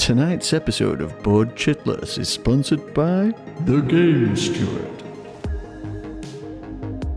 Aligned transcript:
Tonight's 0.00 0.54
episode 0.54 1.02
of 1.02 1.22
Board 1.22 1.54
Chitless 1.56 2.18
is 2.18 2.30
sponsored 2.30 2.94
by 2.94 3.34
The 3.66 3.82
Game 3.82 4.34
Steward. 4.34 5.02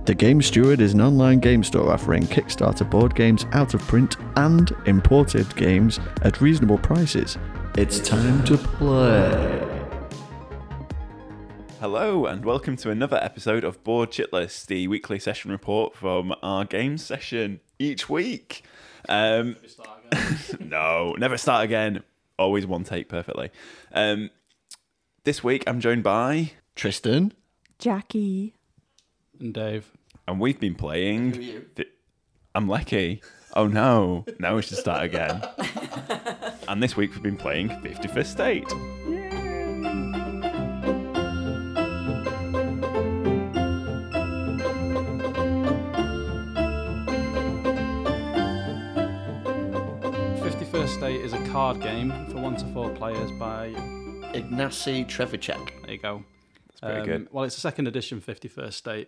The 0.06 0.13
Game 0.13 0.42
Steward 0.42 0.81
is 0.81 0.94
an 0.94 0.99
online 0.99 1.40
game 1.40 1.63
store 1.63 1.94
offering 1.94 2.24
Kickstarter 2.24 2.88
board 2.88 3.15
games 3.15 3.46
out 3.54 3.74
of 3.74 3.79
print 3.83 4.17
and 4.35 4.69
imported 4.85 5.56
games 5.56 6.01
at 6.24 6.42
reasonable 6.42 6.78
prices. 6.78 7.38
It's 7.78 8.01
time 8.01 8.44
to 8.44 8.58
play. 8.58 9.88
Hello, 11.79 12.26
and 12.26 12.44
welcome 12.44 12.76
to 12.76 12.90
another 12.90 13.18
episode 13.24 13.63
of 13.63 13.81
Board 13.86 14.12
Chitless, 14.12 14.65
the 14.65 14.90
weekly 14.90 15.20
session 15.20 15.52
report 15.52 15.96
from 15.96 16.36
our 16.44 16.66
game 16.66 16.98
session 16.98 17.62
each 17.80 18.09
week. 18.09 18.66
Um, 19.08 19.55
no, 20.59 21.15
never 21.17 21.38
start 21.38 21.63
again. 21.63 22.03
Always 22.39 22.65
one 22.65 22.83
take 22.83 23.09
perfectly. 23.09 23.51
Um, 23.93 24.29
this 25.23 25.43
week 25.43 25.63
I'm 25.67 25.79
joined 25.79 26.03
by, 26.03 26.51
Tristan, 26.75 27.33
Jackie. 27.79 28.55
and 29.39 29.53
Dave. 29.53 29.91
and 30.27 30.39
we've 30.39 30.59
been 30.59 30.75
playing. 30.75 31.33
Fi- 31.75 31.85
I'm 32.55 32.67
lucky. 32.67 33.21
Oh 33.55 33.67
no, 33.67 34.25
now 34.39 34.55
we 34.55 34.61
should 34.63 34.77
start 34.77 35.03
again. 35.03 35.43
and 36.67 36.81
this 36.81 36.97
week 36.97 37.11
we've 37.13 37.21
been 37.23 37.37
playing 37.37 37.69
51st 37.69 38.25
State. 38.25 38.73
First 50.83 50.95
State 50.95 51.21
is 51.21 51.31
a 51.31 51.41
card 51.47 51.79
game 51.79 52.11
for 52.27 52.41
one 52.41 52.57
to 52.57 52.65
four 52.73 52.89
players 52.89 53.31
by. 53.31 53.70
Ignacy 54.34 55.05
Trzewiczek. 55.07 55.81
There 55.84 55.91
you 55.93 55.98
go. 55.98 56.25
It's 56.71 56.81
pretty 56.81 56.99
Um, 56.99 57.05
good. 57.05 57.27
Well, 57.31 57.45
it's 57.45 57.55
a 57.55 57.62
second 57.62 57.87
edition 57.87 58.20
51st 58.20 58.73
State. 58.73 59.07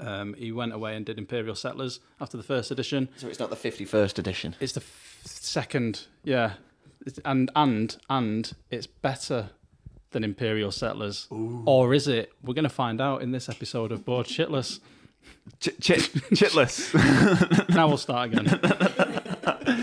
Um, 0.00 0.34
he 0.34 0.50
went 0.50 0.72
away 0.72 0.96
and 0.96 1.06
did 1.06 1.16
Imperial 1.16 1.54
Settlers 1.54 2.00
after 2.20 2.36
the 2.36 2.42
first 2.42 2.72
edition. 2.72 3.10
So 3.16 3.28
it's 3.28 3.38
not 3.38 3.48
the 3.50 3.54
51st 3.54 4.18
edition. 4.18 4.56
It's 4.58 4.72
the 4.72 4.80
f- 4.80 5.20
second, 5.24 6.08
yeah, 6.24 6.54
It's- 7.06 7.20
and 7.24 7.48
and 7.54 7.96
and 8.10 8.52
it's 8.68 8.88
better 8.88 9.50
than 10.10 10.24
Imperial 10.24 10.72
Settlers, 10.72 11.28
or 11.30 11.94
is 11.94 12.08
it? 12.08 12.32
We're 12.42 12.54
going 12.54 12.64
to 12.64 12.68
find 12.68 13.00
out 13.00 13.22
in 13.22 13.30
this 13.30 13.48
episode 13.48 13.92
of 13.92 14.04
Board 14.04 14.26
Shitless. 14.26 14.80
Ch- 15.60 15.78
chit- 15.80 16.12
chitless. 16.32 16.92
now 17.68 17.86
we'll 17.86 17.98
start 17.98 18.32
again. 18.32 18.46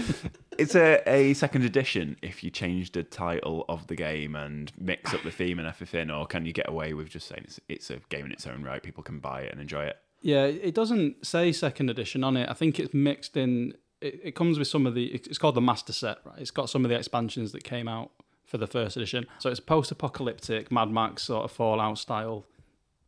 It's 0.57 0.75
a, 0.75 1.01
a 1.05 1.33
second 1.33 1.63
edition 1.63 2.15
if 2.21 2.43
you 2.43 2.49
change 2.49 2.93
the 2.93 3.03
title 3.03 3.65
of 3.67 3.87
the 3.87 3.95
game 3.95 4.35
and 4.35 4.71
mix 4.79 5.13
up 5.13 5.21
the 5.23 5.31
theme 5.31 5.59
and 5.59 5.67
everything, 5.67 6.09
or 6.09 6.25
can 6.25 6.45
you 6.45 6.53
get 6.53 6.69
away 6.69 6.93
with 6.93 7.09
just 7.09 7.27
saying 7.27 7.41
it's, 7.43 7.59
it's 7.67 7.89
a 7.89 7.97
game 8.09 8.25
in 8.25 8.31
its 8.31 8.47
own 8.47 8.63
right? 8.63 8.81
People 8.81 9.03
can 9.03 9.19
buy 9.19 9.41
it 9.41 9.51
and 9.51 9.59
enjoy 9.59 9.83
it. 9.83 9.97
Yeah, 10.21 10.45
it 10.45 10.73
doesn't 10.73 11.25
say 11.25 11.51
second 11.51 11.89
edition 11.89 12.23
on 12.23 12.37
it. 12.37 12.49
I 12.49 12.53
think 12.53 12.79
it's 12.79 12.93
mixed 12.93 13.37
in. 13.37 13.73
It, 14.01 14.19
it 14.23 14.35
comes 14.35 14.57
with 14.57 14.67
some 14.67 14.87
of 14.87 14.95
the. 14.95 15.07
It's 15.07 15.37
called 15.37 15.55
the 15.55 15.61
master 15.61 15.93
set, 15.93 16.19
right? 16.25 16.39
It's 16.39 16.51
got 16.51 16.69
some 16.69 16.85
of 16.85 16.89
the 16.89 16.95
expansions 16.95 17.51
that 17.51 17.63
came 17.63 17.87
out 17.87 18.11
for 18.45 18.57
the 18.57 18.67
first 18.67 18.95
edition. 18.95 19.27
So 19.39 19.49
it's 19.49 19.59
post-apocalyptic 19.59 20.71
Mad 20.71 20.89
Max 20.89 21.23
sort 21.23 21.43
of 21.45 21.51
Fallout 21.51 21.97
style 21.97 22.45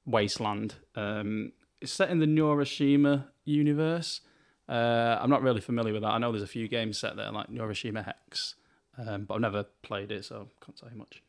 wasteland. 0.05 0.75
Um, 0.95 1.53
it's 1.79 1.93
set 1.93 2.09
in 2.09 2.19
the 2.19 2.25
Neuroshima 2.25 3.25
universe. 3.45 4.21
Uh, 4.67 5.17
I'm 5.21 5.29
not 5.29 5.41
really 5.41 5.61
familiar 5.61 5.93
with 5.93 6.01
that. 6.01 6.09
I 6.09 6.17
know 6.17 6.31
there's 6.31 6.43
a 6.43 6.47
few 6.47 6.67
games 6.67 6.97
set 6.97 7.15
there 7.15 7.31
like 7.31 7.49
Neuroshima 7.49 8.03
Hex, 8.05 8.55
um, 8.97 9.25
but 9.25 9.35
I've 9.35 9.41
never 9.41 9.63
played 9.81 10.11
it, 10.11 10.25
so 10.25 10.47
I 10.61 10.65
can't 10.65 10.91
you 10.91 10.97
much. 10.97 11.23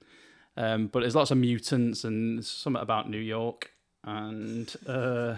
Um, 0.56 0.88
but 0.88 1.00
there's 1.00 1.14
lots 1.14 1.30
of 1.30 1.38
mutants 1.38 2.02
and 2.02 2.44
something 2.44 2.82
about 2.82 3.08
New 3.08 3.18
York 3.18 3.72
and. 4.04 4.74
Uh, 4.86 5.36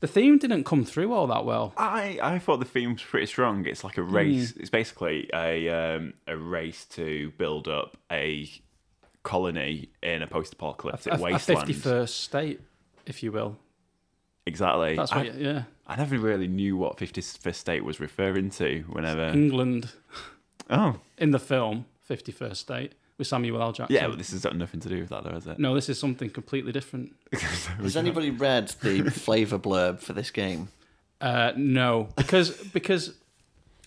the 0.00 0.06
theme 0.06 0.38
didn't 0.38 0.64
come 0.64 0.84
through 0.84 1.12
all 1.12 1.26
that 1.26 1.44
well. 1.44 1.74
I, 1.76 2.18
I 2.22 2.38
thought 2.38 2.58
the 2.58 2.64
theme 2.64 2.94
was 2.94 3.02
pretty 3.02 3.26
strong. 3.26 3.66
It's 3.66 3.84
like 3.84 3.98
a 3.98 4.02
race. 4.02 4.52
It's 4.52 4.70
basically 4.70 5.28
a 5.34 5.68
um, 5.68 6.14
a 6.26 6.36
race 6.36 6.86
to 6.92 7.32
build 7.36 7.68
up 7.68 7.98
a 8.10 8.50
colony 9.22 9.90
in 10.02 10.22
a 10.22 10.26
post-apocalyptic 10.26 11.12
A, 11.12 11.16
a 11.16 11.18
51st 11.32 12.08
state, 12.08 12.60
if 13.04 13.22
you 13.22 13.30
will. 13.30 13.58
Exactly. 14.50 14.96
That's 14.96 15.12
I, 15.12 15.16
what, 15.18 15.34
you- 15.34 15.44
yeah. 15.46 15.62
I 15.86 15.96
never 15.96 16.18
really 16.18 16.46
knew 16.48 16.76
what 16.76 16.96
51st 16.98 17.54
State 17.54 17.84
was 17.84 17.98
referring 18.00 18.50
to 18.50 18.80
whenever. 18.88 19.24
England 19.28 19.90
Oh, 20.68 20.98
in 21.18 21.30
the 21.30 21.38
film 21.38 21.86
51st 22.08 22.56
State 22.56 22.92
with 23.18 23.26
Samuel 23.26 23.60
L. 23.62 23.72
Jackson. 23.72 23.94
yeah, 23.94 24.06
but 24.08 24.18
this 24.18 24.30
has 24.30 24.42
got 24.42 24.54
nothing 24.56 24.80
to 24.80 24.88
do 24.88 25.00
with 25.00 25.08
that, 25.10 25.24
though, 25.24 25.30
has 25.32 25.46
it? 25.46 25.58
no, 25.58 25.74
this 25.74 25.88
is 25.88 25.98
something 25.98 26.30
completely 26.30 26.72
different. 26.72 27.14
Has 27.32 27.96
anybody 27.96 28.30
read 28.30 28.68
the 28.82 29.02
flavour 29.10 29.58
blurb 29.58 30.00
for 30.00 30.12
this 30.12 30.30
game? 30.30 30.68
Uh, 31.20 31.52
no, 31.56 32.08
because 32.16 32.50
because 32.72 33.12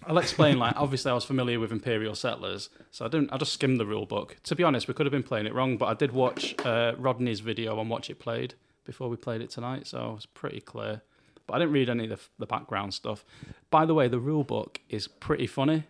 I'll 0.06 0.18
explain. 0.20 0.60
Like, 0.60 0.76
obviously, 0.76 1.10
I 1.10 1.14
was 1.16 1.24
familiar 1.26 1.60
with 1.60 1.72
Imperial 1.72 2.14
Settlers, 2.16 2.70
so 2.92 3.06
I 3.06 3.08
didn't. 3.08 3.32
I 3.34 3.38
just 3.38 3.54
skimmed 3.54 3.80
the 3.80 3.86
rule 3.88 4.06
book. 4.06 4.38
To 4.44 4.56
be 4.56 4.64
honest, 4.64 4.88
we 4.88 4.94
could 4.94 5.06
have 5.08 5.12
been 5.12 5.24
playing 5.24 5.46
it 5.48 5.54
wrong, 5.54 5.78
but 5.78 5.86
I 5.88 5.94
did 5.96 6.12
watch 6.12 6.54
uh, 6.66 6.94
Rodney's 6.98 7.40
video 7.40 7.80
on 7.80 7.90
Watch 7.90 8.10
It 8.12 8.20
Played 8.20 8.54
before 8.86 9.10
we 9.10 9.16
played 9.16 9.42
it 9.42 9.50
tonight, 9.50 9.88
so 9.88 10.12
it 10.12 10.16
was 10.16 10.26
pretty 10.26 10.62
clear. 10.62 11.02
But 11.48 11.56
I 11.56 11.60
didn't 11.60 11.74
read 11.74 11.90
any 11.90 12.06
of 12.06 12.10
the, 12.10 12.20
the 12.40 12.46
background 12.46 12.94
stuff. 12.94 13.26
By 13.70 13.86
the 13.86 13.94
way, 13.94 14.08
the 14.08 14.20
rule 14.20 14.44
book 14.44 14.80
is 14.90 15.08
pretty 15.08 15.48
funny. 15.48 15.86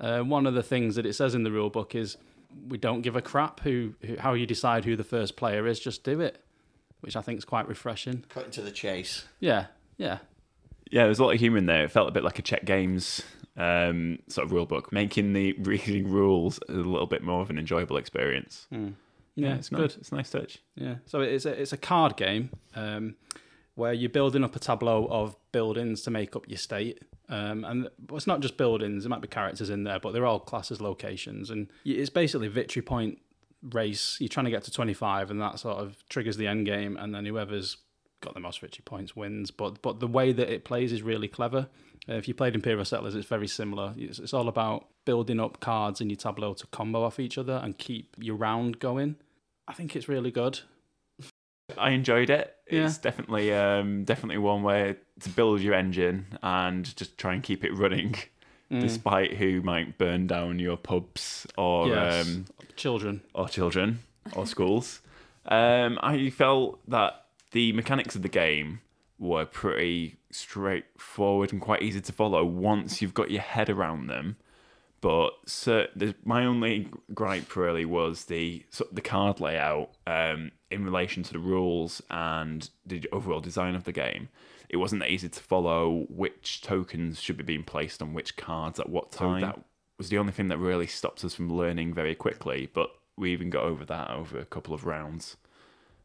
Uh, 0.00 0.20
one 0.20 0.46
of 0.46 0.54
the 0.54 0.62
things 0.62 0.94
that 0.94 1.04
it 1.04 1.14
says 1.14 1.34
in 1.34 1.42
the 1.42 1.50
rule 1.50 1.70
book 1.70 1.94
is 1.94 2.16
we 2.68 2.78
don't 2.78 3.02
give 3.02 3.16
a 3.16 3.22
crap 3.22 3.60
who, 3.60 3.94
who 4.04 4.16
how 4.16 4.34
you 4.34 4.46
decide 4.46 4.84
who 4.84 4.96
the 4.96 5.04
first 5.04 5.36
player 5.36 5.66
is. 5.66 5.78
Just 5.80 6.04
do 6.04 6.20
it, 6.20 6.42
which 7.00 7.16
I 7.16 7.20
think 7.20 7.38
is 7.38 7.44
quite 7.44 7.68
refreshing. 7.68 8.24
Cutting 8.28 8.50
to 8.52 8.62
the 8.62 8.70
chase. 8.70 9.24
Yeah, 9.40 9.66
yeah. 9.96 10.18
Yeah, 10.90 11.04
there's 11.04 11.18
a 11.18 11.24
lot 11.24 11.34
of 11.34 11.40
humour 11.40 11.58
in 11.58 11.66
there. 11.66 11.84
It 11.84 11.90
felt 11.90 12.08
a 12.08 12.12
bit 12.12 12.24
like 12.24 12.38
a 12.38 12.42
Czech 12.42 12.64
Games 12.64 13.22
um, 13.58 14.20
sort 14.28 14.46
of 14.46 14.52
rule 14.52 14.64
book, 14.64 14.92
making 14.92 15.34
the 15.34 15.52
reading 15.58 16.08
rules 16.08 16.60
a 16.68 16.72
little 16.72 17.06
bit 17.06 17.22
more 17.22 17.42
of 17.42 17.50
an 17.50 17.58
enjoyable 17.58 17.96
experience. 17.98 18.66
Yeah, 19.38 19.54
it's 19.54 19.70
nice. 19.70 19.80
good. 19.80 19.94
It's 20.00 20.12
a 20.12 20.14
nice 20.16 20.30
touch. 20.30 20.58
Yeah. 20.74 20.96
So 21.06 21.20
it's 21.20 21.46
a, 21.46 21.60
it's 21.60 21.72
a 21.72 21.76
card 21.76 22.16
game 22.16 22.50
um, 22.74 23.14
where 23.74 23.92
you're 23.92 24.10
building 24.10 24.42
up 24.44 24.56
a 24.56 24.58
tableau 24.58 25.06
of 25.10 25.36
buildings 25.52 26.02
to 26.02 26.10
make 26.10 26.34
up 26.34 26.48
your 26.48 26.58
state. 26.58 27.02
Um, 27.28 27.64
and 27.64 27.88
it's 28.12 28.26
not 28.26 28.40
just 28.40 28.56
buildings, 28.56 29.04
there 29.04 29.10
might 29.10 29.20
be 29.20 29.28
characters 29.28 29.70
in 29.70 29.84
there, 29.84 30.00
but 30.00 30.12
they're 30.12 30.26
all 30.26 30.40
classes 30.40 30.80
locations. 30.80 31.50
And 31.50 31.68
it's 31.84 32.10
basically 32.10 32.48
victory 32.48 32.82
point 32.82 33.18
race. 33.62 34.16
You're 34.18 34.28
trying 34.28 34.46
to 34.46 34.50
get 34.50 34.64
to 34.64 34.70
25, 34.70 35.30
and 35.30 35.40
that 35.40 35.58
sort 35.58 35.78
of 35.78 36.02
triggers 36.08 36.36
the 36.36 36.46
end 36.46 36.66
game. 36.66 36.96
And 36.96 37.14
then 37.14 37.26
whoever's 37.26 37.76
got 38.20 38.34
the 38.34 38.40
most 38.40 38.60
victory 38.60 38.82
points 38.84 39.14
wins. 39.14 39.50
But 39.50 39.82
but 39.82 40.00
the 40.00 40.06
way 40.06 40.32
that 40.32 40.52
it 40.52 40.64
plays 40.64 40.92
is 40.92 41.02
really 41.02 41.28
clever. 41.28 41.68
Uh, 42.08 42.14
if 42.14 42.26
you 42.26 42.34
played 42.34 42.54
Imperial 42.54 42.84
Settlers, 42.84 43.14
it's 43.14 43.28
very 43.28 43.46
similar. 43.46 43.92
It's, 43.96 44.18
it's 44.18 44.32
all 44.32 44.48
about 44.48 44.86
building 45.04 45.38
up 45.38 45.60
cards 45.60 46.00
in 46.00 46.08
your 46.08 46.16
tableau 46.16 46.54
to 46.54 46.66
combo 46.68 47.02
off 47.02 47.20
each 47.20 47.38
other 47.38 47.60
and 47.62 47.76
keep 47.76 48.16
your 48.18 48.36
round 48.36 48.78
going. 48.78 49.16
I 49.68 49.72
think 49.74 49.94
it's 49.94 50.08
really 50.08 50.30
good. 50.32 50.58
I 51.76 51.90
enjoyed 51.90 52.30
it. 52.30 52.56
Yeah. 52.70 52.86
It's 52.86 52.96
definitely 52.98 53.52
um, 53.52 54.04
definitely 54.04 54.38
one 54.38 54.62
way 54.62 54.96
to 55.20 55.28
build 55.28 55.60
your 55.60 55.74
engine 55.74 56.26
and 56.42 56.96
just 56.96 57.18
try 57.18 57.34
and 57.34 57.42
keep 57.42 57.62
it 57.64 57.72
running, 57.76 58.14
Mm. 58.70 58.82
despite 58.82 59.32
who 59.38 59.62
might 59.62 59.96
burn 59.96 60.26
down 60.26 60.58
your 60.58 60.76
pubs 60.76 61.46
or 61.56 61.88
Yes. 61.88 62.26
um, 62.28 62.44
Children. 62.76 63.22
or 63.34 63.48
children 63.48 64.00
or 64.34 64.46
schools. 64.46 65.00
Um, 65.46 65.98
I 66.02 66.28
felt 66.28 66.78
that 66.86 67.24
the 67.52 67.72
mechanics 67.72 68.14
of 68.14 68.20
the 68.20 68.28
game 68.28 68.80
were 69.18 69.46
pretty 69.46 70.16
straightforward 70.30 71.50
and 71.52 71.62
quite 71.62 71.80
easy 71.82 72.02
to 72.02 72.12
follow 72.12 72.44
once 72.44 73.00
you've 73.00 73.14
got 73.14 73.30
your 73.30 73.40
head 73.40 73.70
around 73.70 74.08
them. 74.08 74.36
But 75.00 75.30
so 75.46 75.86
the, 75.94 76.14
my 76.24 76.44
only 76.44 76.88
gripe 77.14 77.54
really 77.54 77.84
was 77.84 78.24
the 78.24 78.64
of 78.80 78.94
the 78.94 79.00
card 79.00 79.40
layout 79.40 79.90
um, 80.06 80.50
in 80.70 80.84
relation 80.84 81.22
to 81.22 81.32
the 81.32 81.38
rules 81.38 82.02
and 82.10 82.68
the 82.84 83.08
overall 83.12 83.40
design 83.40 83.74
of 83.74 83.84
the 83.84 83.92
game. 83.92 84.28
It 84.68 84.76
wasn't 84.78 85.00
that 85.00 85.10
easy 85.10 85.28
to 85.28 85.40
follow 85.40 86.06
which 86.10 86.60
tokens 86.60 87.20
should 87.20 87.36
be 87.36 87.44
being 87.44 87.62
placed 87.62 88.02
on 88.02 88.12
which 88.12 88.36
cards 88.36 88.78
at 88.78 88.88
what 88.88 89.12
time. 89.12 89.40
that 89.40 89.60
was 89.98 90.08
the 90.08 90.18
only 90.18 90.32
thing 90.32 90.48
that 90.48 90.58
really 90.58 90.86
stopped 90.86 91.24
us 91.24 91.34
from 91.34 91.52
learning 91.52 91.94
very 91.94 92.14
quickly. 92.14 92.68
But 92.72 92.90
we 93.16 93.32
even 93.32 93.50
got 93.50 93.64
over 93.64 93.84
that 93.84 94.10
over 94.10 94.38
a 94.38 94.44
couple 94.44 94.74
of 94.74 94.84
rounds. 94.84 95.36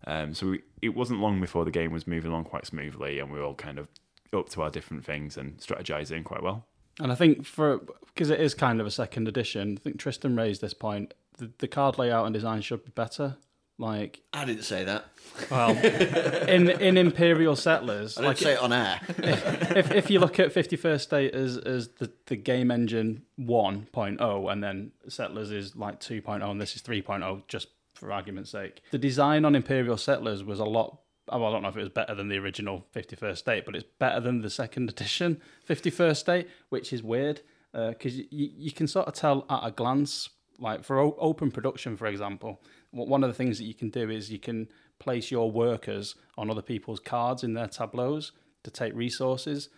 Um, 0.06 0.34
so 0.34 0.51
we, 0.51 0.62
it 0.81 0.95
wasn't 0.95 1.19
long 1.19 1.40
before 1.40 1.66
the 1.66 1.72
game 1.72 1.92
was 1.92 2.07
moving 2.07 2.31
along 2.31 2.45
quite 2.45 2.66
smoothly, 2.66 3.19
and 3.19 3.31
we 3.31 3.40
were 3.40 3.45
all 3.45 3.56
kind 3.56 3.80
of 3.80 3.88
up 4.34 4.50
to 4.50 4.62
our 4.62 4.69
different 4.69 5.06
things 5.06 5.38
and 5.38 5.57
strategizing 5.57 6.24
quite 6.24 6.44
well. 6.44 6.66
And 7.00 7.12
I 7.12 7.16
think 7.16 7.45
for 7.45 7.80
because 8.13 8.30
it 8.30 8.40
is 8.40 8.54
kind 8.54 8.80
of 8.80 8.88
a 8.88 8.92
second 8.92 9.28
edition, 9.28 9.78
I 9.80 9.84
think 9.84 10.00
Tristan 10.00 10.36
raised 10.36 10.62
this 10.62 10.74
point. 10.74 11.13
The, 11.38 11.51
the 11.57 11.68
card 11.68 11.98
layout 11.98 12.25
and 12.25 12.34
design 12.34 12.62
should 12.62 12.86
be 12.86 12.92
better 12.92 13.38
Like, 13.80 14.22
I 14.34 14.45
didn't 14.45 14.63
say 14.63 14.84
that. 14.84 15.06
well, 15.50 15.72
in 16.48 16.69
in 16.69 16.95
Imperial 16.98 17.56
Settlers, 17.56 18.18
I 18.18 18.22
didn't 18.22 18.28
like 18.28 18.38
say 18.38 18.54
it 18.54 18.60
on 18.60 18.72
air. 18.72 19.01
if, 19.18 19.92
if 19.92 20.10
you 20.12 20.19
look 20.19 20.40
at 20.40 20.54
51st 20.54 21.01
State 21.01 21.34
as, 21.34 21.57
as 21.57 21.88
the, 22.00 22.12
the 22.28 22.36
game 22.36 22.69
engine 22.69 23.24
1.0 23.40 24.51
and 24.51 24.63
then 24.63 24.92
Settlers 25.07 25.50
is 25.51 25.75
like 25.75 26.00
2.0 26.00 26.48
and 26.50 26.62
this 26.62 26.75
is 26.75 26.84
3.0, 26.84 27.42
just 27.48 27.69
for 27.95 28.12
argument's 28.12 28.51
sake, 28.51 28.81
the 28.92 29.00
design 29.00 29.44
on 29.44 29.56
Imperial 29.56 29.98
Settlers 29.98 30.44
was 30.44 30.60
a 30.60 30.66
lot. 30.66 31.00
Oh, 31.30 31.40
well, 31.40 31.50
I 31.50 31.52
don't 31.54 31.62
know 31.62 31.70
if 31.70 31.78
it 31.78 31.80
was 31.80 31.90
better 31.90 32.14
than 32.16 32.28
the 32.28 32.38
original 32.38 32.86
51st 32.94 33.38
State, 33.38 33.66
but 33.66 33.75
it's 33.75 33.86
better 33.98 34.20
than 34.20 34.42
the 34.42 34.50
second 34.50 34.90
edition 34.90 35.40
51st 35.70 36.18
State, 36.18 36.48
which 36.70 36.92
is 36.92 37.02
weird 37.02 37.42
uh, 37.74 37.90
because 37.90 38.18
you, 38.18 38.25
you 38.30 38.72
can 38.72 38.88
sort 38.88 39.08
of 39.08 39.14
tell 39.14 39.46
at 39.50 39.62
a 39.64 39.72
glance. 39.72 40.30
Like 40.60 40.84
for 40.84 41.00
o- 41.00 41.16
open 41.20 41.50
production, 41.50 41.98
for 41.98 42.06
example, 42.06 42.62
one 42.92 43.24
of 43.24 43.30
the 43.30 43.34
things 43.34 43.58
that 43.58 43.64
you 43.66 43.74
can 43.74 43.90
do 43.90 44.10
is 44.10 44.31
you 44.31 44.38
can 44.38 44.68
place 45.00 45.31
your 45.31 45.50
workers 45.50 46.16
on 46.38 46.50
other 46.50 46.62
people's 46.62 47.00
cards 47.00 47.44
in 47.44 47.54
their 47.54 47.68
tableaus 47.68 48.31
to 48.64 48.69
take 48.69 48.94
resources, 48.94 49.69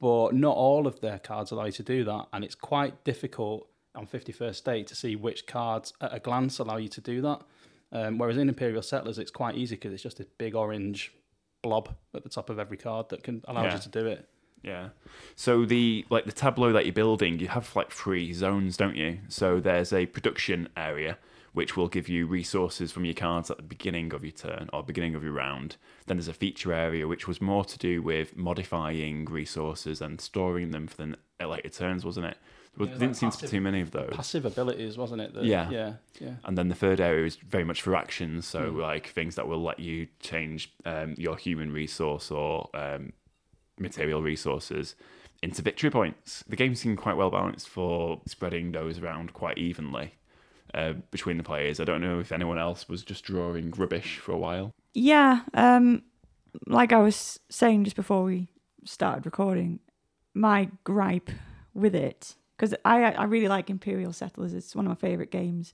but 0.00 0.34
not 0.34 0.56
all 0.56 0.86
of 0.86 1.00
their 1.00 1.18
cards 1.18 1.50
allow 1.52 1.66
you 1.66 1.72
to 1.72 1.82
do 1.82 2.02
that, 2.04 2.26
and 2.32 2.44
it's 2.44 2.56
quite 2.56 3.04
difficult 3.04 3.68
on 3.94 4.06
51st 4.06 4.54
State 4.56 4.86
to 4.88 4.96
see 4.96 5.14
which 5.16 5.46
cards 5.46 5.92
at 6.00 6.12
a 6.12 6.18
glance 6.18 6.58
allow 6.58 6.76
you 6.76 6.88
to 6.88 7.00
do 7.00 7.20
that. 7.22 7.40
Um, 7.92 8.18
whereas 8.18 8.36
in 8.36 8.48
Imperial 8.48 8.82
Settlers, 8.82 9.18
it's 9.18 9.30
quite 9.30 9.56
easy 9.56 9.76
because 9.76 9.92
it's 9.92 10.02
just 10.02 10.20
a 10.20 10.26
big 10.36 10.54
orange 10.54 11.12
blob 11.62 11.88
at 12.14 12.22
the 12.22 12.28
top 12.28 12.50
of 12.50 12.58
every 12.58 12.76
card 12.76 13.08
that 13.08 13.22
can 13.22 13.42
allow 13.48 13.64
Yeah. 13.64 13.74
you 13.74 13.80
to 13.80 13.88
do 13.88 14.06
it. 14.06 14.28
Yeah. 14.62 14.88
So 15.36 15.64
the 15.64 16.04
like 16.10 16.24
the 16.24 16.32
tableau 16.32 16.72
that 16.72 16.84
you're 16.84 16.92
building, 16.92 17.38
you 17.38 17.48
have 17.48 17.74
like 17.76 17.90
three 17.92 18.32
zones, 18.32 18.76
don't 18.76 18.96
you? 18.96 19.20
So 19.28 19.60
there's 19.60 19.92
a 19.92 20.06
production 20.06 20.68
area 20.76 21.16
which 21.52 21.76
will 21.76 21.88
give 21.88 22.08
you 22.08 22.26
resources 22.26 22.92
from 22.92 23.04
your 23.04 23.14
cards 23.14 23.50
at 23.50 23.56
the 23.56 23.62
beginning 23.62 24.12
of 24.12 24.22
your 24.22 24.32
turn 24.32 24.68
or 24.72 24.82
beginning 24.82 25.14
of 25.14 25.22
your 25.24 25.32
round. 25.32 25.76
Then 26.06 26.16
there's 26.18 26.28
a 26.28 26.34
feature 26.34 26.72
area 26.72 27.08
which 27.08 27.26
was 27.26 27.40
more 27.40 27.64
to 27.64 27.78
do 27.78 28.02
with 28.02 28.36
modifying 28.36 29.24
resources 29.24 30.00
and 30.00 30.20
storing 30.20 30.72
them 30.72 30.86
for 30.86 30.96
the 31.38 31.46
later 31.46 31.68
turns, 31.70 32.04
wasn't 32.04 32.26
it? 32.26 32.36
There 32.78 32.86
Yeah, 32.86 32.92
didn't 32.94 33.08
like 33.08 33.16
seem 33.16 33.30
to 33.32 33.42
be 33.42 33.48
too 33.48 33.60
many 33.60 33.80
of 33.80 33.90
those. 33.90 34.10
Passive 34.14 34.44
abilities, 34.46 34.96
wasn't 34.96 35.20
it? 35.20 35.34
that- 35.34 35.44
Yeah. 35.44 35.68
yeah, 35.70 35.94
yeah. 36.20 36.34
And 36.44 36.56
then 36.56 36.68
the 36.68 36.74
third 36.74 37.00
area 37.00 37.26
is 37.26 37.36
very 37.36 37.64
much 37.64 37.82
for 37.82 37.94
actions, 37.96 38.46
so 38.46 38.70
Hmm. 38.70 38.78
like 38.80 39.08
things 39.08 39.34
that 39.34 39.48
will 39.48 39.62
let 39.62 39.80
you 39.80 40.06
change 40.20 40.72
um, 40.84 41.14
your 41.18 41.36
human 41.36 41.72
resource 41.72 42.30
or 42.30 42.70
um, 42.74 43.12
material 43.78 44.22
resources 44.22 44.94
into 45.42 45.62
victory 45.62 45.90
points. 45.90 46.44
The 46.48 46.56
game 46.56 46.74
seemed 46.74 46.98
quite 46.98 47.16
well 47.16 47.30
balanced 47.30 47.68
for 47.68 48.20
spreading 48.26 48.72
those 48.72 48.98
around 48.98 49.32
quite 49.32 49.58
evenly 49.58 50.14
uh, 50.74 50.94
between 51.10 51.36
the 51.36 51.42
players. 51.44 51.80
I 51.80 51.84
don't 51.84 52.00
know 52.00 52.18
if 52.20 52.32
anyone 52.32 52.58
else 52.58 52.88
was 52.88 53.02
just 53.02 53.24
drawing 53.24 53.70
rubbish 53.72 54.18
for 54.18 54.32
a 54.32 54.38
while. 54.38 54.72
Yeah, 54.94 55.42
um, 55.54 56.02
like 56.66 56.92
I 56.92 56.98
was 56.98 57.38
saying 57.50 57.84
just 57.84 57.96
before 57.96 58.24
we 58.24 58.48
started 58.84 59.24
recording, 59.26 59.80
my 60.34 60.70
gripe 60.84 61.30
with 61.74 61.94
it 61.94 62.34
because 62.58 62.74
I 62.84 63.04
I 63.12 63.24
really 63.24 63.48
like 63.48 63.70
Imperial 63.70 64.12
Settlers. 64.12 64.52
It's 64.52 64.74
one 64.74 64.86
of 64.86 64.90
my 64.90 64.96
favorite 64.96 65.30
games, 65.30 65.72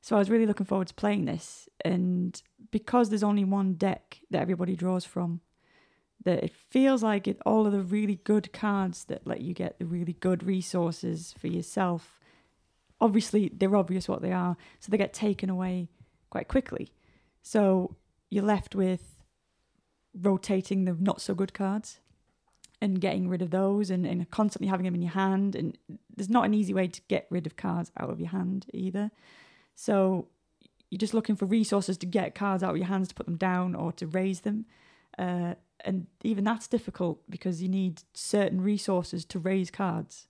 so 0.00 0.16
I 0.16 0.18
was 0.18 0.30
really 0.30 0.46
looking 0.46 0.66
forward 0.66 0.88
to 0.88 0.94
playing 0.94 1.24
this. 1.24 1.68
And 1.84 2.40
because 2.70 3.08
there's 3.08 3.22
only 3.22 3.44
one 3.44 3.74
deck 3.74 4.20
that 4.30 4.42
everybody 4.42 4.74
draws 4.74 5.04
from, 5.04 5.40
that 6.24 6.42
it 6.42 6.52
feels 6.52 7.02
like 7.02 7.28
it 7.28 7.38
all 7.46 7.66
of 7.66 7.72
the 7.72 7.80
really 7.80 8.16
good 8.24 8.52
cards 8.52 9.04
that 9.04 9.26
let 9.26 9.40
you 9.40 9.54
get 9.54 9.78
the 9.78 9.86
really 9.86 10.14
good 10.14 10.42
resources 10.42 11.34
for 11.38 11.46
yourself. 11.46 12.20
Obviously, 13.00 13.50
they're 13.54 13.76
obvious 13.76 14.08
what 14.08 14.22
they 14.22 14.32
are, 14.32 14.56
so 14.80 14.90
they 14.90 14.98
get 14.98 15.12
taken 15.12 15.50
away 15.50 15.88
quite 16.30 16.48
quickly. 16.48 16.92
So 17.42 17.96
you're 18.30 18.42
left 18.42 18.74
with 18.74 19.22
rotating 20.18 20.86
the 20.86 20.96
not 20.98 21.20
so 21.20 21.34
good 21.34 21.52
cards 21.52 22.00
and 22.80 23.00
getting 23.00 23.28
rid 23.28 23.42
of 23.42 23.50
those 23.50 23.90
and, 23.90 24.06
and 24.06 24.30
constantly 24.30 24.68
having 24.68 24.84
them 24.84 24.94
in 24.94 25.02
your 25.02 25.12
hand. 25.12 25.54
And 25.54 25.78
there's 26.14 26.28
not 26.28 26.44
an 26.44 26.54
easy 26.54 26.74
way 26.74 26.88
to 26.88 27.00
get 27.08 27.26
rid 27.30 27.46
of 27.46 27.56
cards 27.56 27.90
out 27.98 28.10
of 28.10 28.20
your 28.20 28.30
hand 28.30 28.66
either. 28.72 29.10
So 29.74 30.28
you're 30.90 30.98
just 30.98 31.14
looking 31.14 31.36
for 31.36 31.46
resources 31.46 31.96
to 31.98 32.06
get 32.06 32.34
cards 32.34 32.62
out 32.62 32.70
of 32.70 32.76
your 32.76 32.86
hands 32.86 33.08
to 33.08 33.14
put 33.14 33.26
them 33.26 33.36
down 33.36 33.74
or 33.74 33.92
to 33.92 34.06
raze 34.06 34.40
them. 34.40 34.66
Uh, 35.18 35.54
and 35.84 36.06
even 36.22 36.44
that's 36.44 36.68
difficult 36.68 37.20
because 37.30 37.62
you 37.62 37.68
need 37.68 38.02
certain 38.14 38.60
resources 38.60 39.24
to 39.26 39.38
raze 39.38 39.70
cards. 39.70 40.28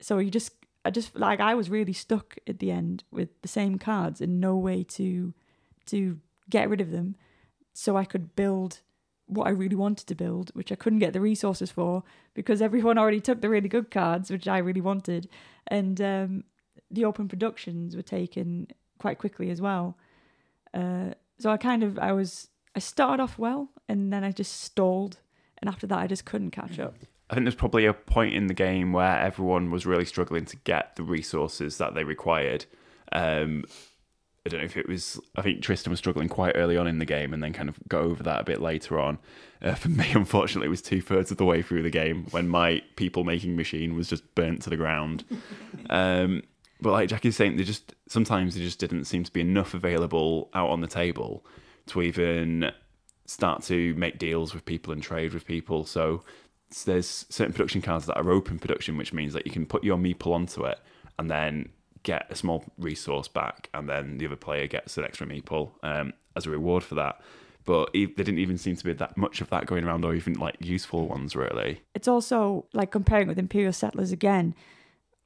So 0.00 0.18
you 0.18 0.30
just, 0.30 0.52
I 0.84 0.90
just 0.90 1.16
like 1.16 1.40
I 1.40 1.54
was 1.54 1.70
really 1.70 1.92
stuck 1.92 2.36
at 2.46 2.58
the 2.58 2.70
end 2.70 3.04
with 3.10 3.28
the 3.42 3.48
same 3.48 3.78
cards 3.78 4.20
and 4.20 4.40
no 4.40 4.56
way 4.56 4.84
to 4.84 5.32
to 5.86 6.18
get 6.50 6.68
rid 6.68 6.80
of 6.80 6.90
them 6.90 7.16
so 7.72 7.96
I 7.96 8.04
could 8.04 8.36
build 8.36 8.80
what 9.26 9.46
I 9.46 9.50
really 9.50 9.76
wanted 9.76 10.06
to 10.08 10.14
build, 10.14 10.50
which 10.54 10.70
I 10.70 10.74
couldn't 10.74 10.98
get 10.98 11.12
the 11.12 11.20
resources 11.20 11.70
for 11.70 12.02
because 12.34 12.60
everyone 12.60 12.98
already 12.98 13.20
took 13.20 13.40
the 13.40 13.48
really 13.48 13.68
good 13.68 13.90
cards, 13.90 14.30
which 14.30 14.46
I 14.46 14.58
really 14.58 14.80
wanted. 14.80 15.28
And 15.66 16.00
um, 16.00 16.44
the 16.90 17.04
open 17.04 17.28
productions 17.28 17.96
were 17.96 18.02
taken 18.02 18.68
quite 18.98 19.18
quickly 19.18 19.50
as 19.50 19.60
well. 19.60 19.96
Uh, 20.72 21.10
so 21.38 21.50
I 21.50 21.56
kind 21.56 21.82
of, 21.82 21.98
I 21.98 22.12
was, 22.12 22.48
I 22.76 22.80
started 22.80 23.22
off 23.22 23.38
well 23.38 23.70
and 23.88 24.12
then 24.12 24.24
I 24.24 24.32
just 24.32 24.60
stalled. 24.60 25.18
And 25.58 25.68
after 25.68 25.86
that, 25.86 25.98
I 25.98 26.06
just 26.06 26.24
couldn't 26.24 26.50
catch 26.50 26.78
up. 26.78 26.94
I 27.30 27.34
think 27.34 27.46
there's 27.46 27.54
probably 27.54 27.86
a 27.86 27.94
point 27.94 28.34
in 28.34 28.48
the 28.48 28.54
game 28.54 28.92
where 28.92 29.18
everyone 29.18 29.70
was 29.70 29.86
really 29.86 30.04
struggling 30.04 30.44
to 30.46 30.56
get 30.58 30.96
the 30.96 31.02
resources 31.02 31.78
that 31.78 31.94
they 31.94 32.04
required. 32.04 32.66
Um, 33.12 33.64
I 34.46 34.50
don't 34.50 34.60
know 34.60 34.66
if 34.66 34.76
it 34.76 34.88
was. 34.88 35.18
I 35.36 35.42
think 35.42 35.62
Tristan 35.62 35.90
was 35.90 35.98
struggling 35.98 36.28
quite 36.28 36.54
early 36.54 36.76
on 36.76 36.86
in 36.86 36.98
the 36.98 37.06
game, 37.06 37.32
and 37.32 37.42
then 37.42 37.52
kind 37.52 37.68
of 37.68 37.78
got 37.88 38.02
over 38.02 38.22
that 38.24 38.42
a 38.42 38.44
bit 38.44 38.60
later 38.60 39.00
on. 39.00 39.18
Uh, 39.62 39.74
for 39.74 39.88
me, 39.88 40.10
unfortunately, 40.14 40.66
it 40.66 40.70
was 40.70 40.82
two 40.82 41.00
thirds 41.00 41.30
of 41.30 41.38
the 41.38 41.44
way 41.44 41.62
through 41.62 41.82
the 41.82 41.90
game 41.90 42.26
when 42.30 42.48
my 42.48 42.82
people 42.96 43.24
making 43.24 43.56
machine 43.56 43.94
was 43.94 44.08
just 44.08 44.34
burnt 44.34 44.62
to 44.62 44.70
the 44.70 44.76
ground. 44.76 45.24
Um, 45.90 46.42
but 46.80 46.92
like 46.92 47.08
Jackie's 47.08 47.36
saying, 47.36 47.56
they 47.56 47.62
just 47.62 47.94
sometimes 48.08 48.54
there 48.54 48.64
just 48.64 48.78
didn't 48.78 49.04
seem 49.04 49.22
to 49.22 49.32
be 49.32 49.40
enough 49.40 49.74
available 49.74 50.50
out 50.54 50.70
on 50.70 50.80
the 50.80 50.86
table 50.86 51.44
to 51.86 52.00
even 52.02 52.72
start 53.26 53.62
to 53.64 53.94
make 53.94 54.18
deals 54.18 54.54
with 54.54 54.64
people 54.64 54.92
and 54.92 55.02
trade 55.02 55.34
with 55.34 55.46
people. 55.46 55.84
So 55.84 56.24
there's 56.84 57.26
certain 57.28 57.52
production 57.52 57.82
cards 57.82 58.06
that 58.06 58.16
are 58.16 58.30
open 58.30 58.58
production, 58.58 58.96
which 58.96 59.12
means 59.12 59.34
that 59.34 59.46
you 59.46 59.52
can 59.52 59.66
put 59.66 59.84
your 59.84 59.98
meeple 59.98 60.32
onto 60.32 60.64
it 60.64 60.78
and 61.18 61.30
then 61.30 61.68
get 62.04 62.26
a 62.30 62.36
small 62.36 62.64
resource 62.78 63.26
back, 63.26 63.68
and 63.74 63.88
then 63.88 64.18
the 64.18 64.26
other 64.26 64.36
player 64.36 64.68
gets 64.68 64.96
an 64.96 65.04
extra 65.04 65.26
meeple 65.26 65.72
um, 65.82 66.12
as 66.36 66.46
a 66.46 66.50
reward 66.50 66.84
for 66.84 66.94
that. 66.94 67.20
But 67.64 67.92
there 67.94 68.06
didn't 68.06 68.38
even 68.38 68.58
seem 68.58 68.76
to 68.76 68.84
be 68.84 68.92
that 68.92 69.16
much 69.16 69.40
of 69.40 69.50
that 69.50 69.66
going 69.66 69.84
around, 69.84 70.04
or 70.04 70.14
even 70.14 70.34
like 70.34 70.56
useful 70.60 71.08
ones, 71.08 71.34
really. 71.34 71.80
It's 71.94 72.06
also 72.06 72.66
like 72.72 72.92
comparing 72.92 73.26
with 73.26 73.38
Imperial 73.38 73.72
Settlers 73.72 74.12
again. 74.12 74.54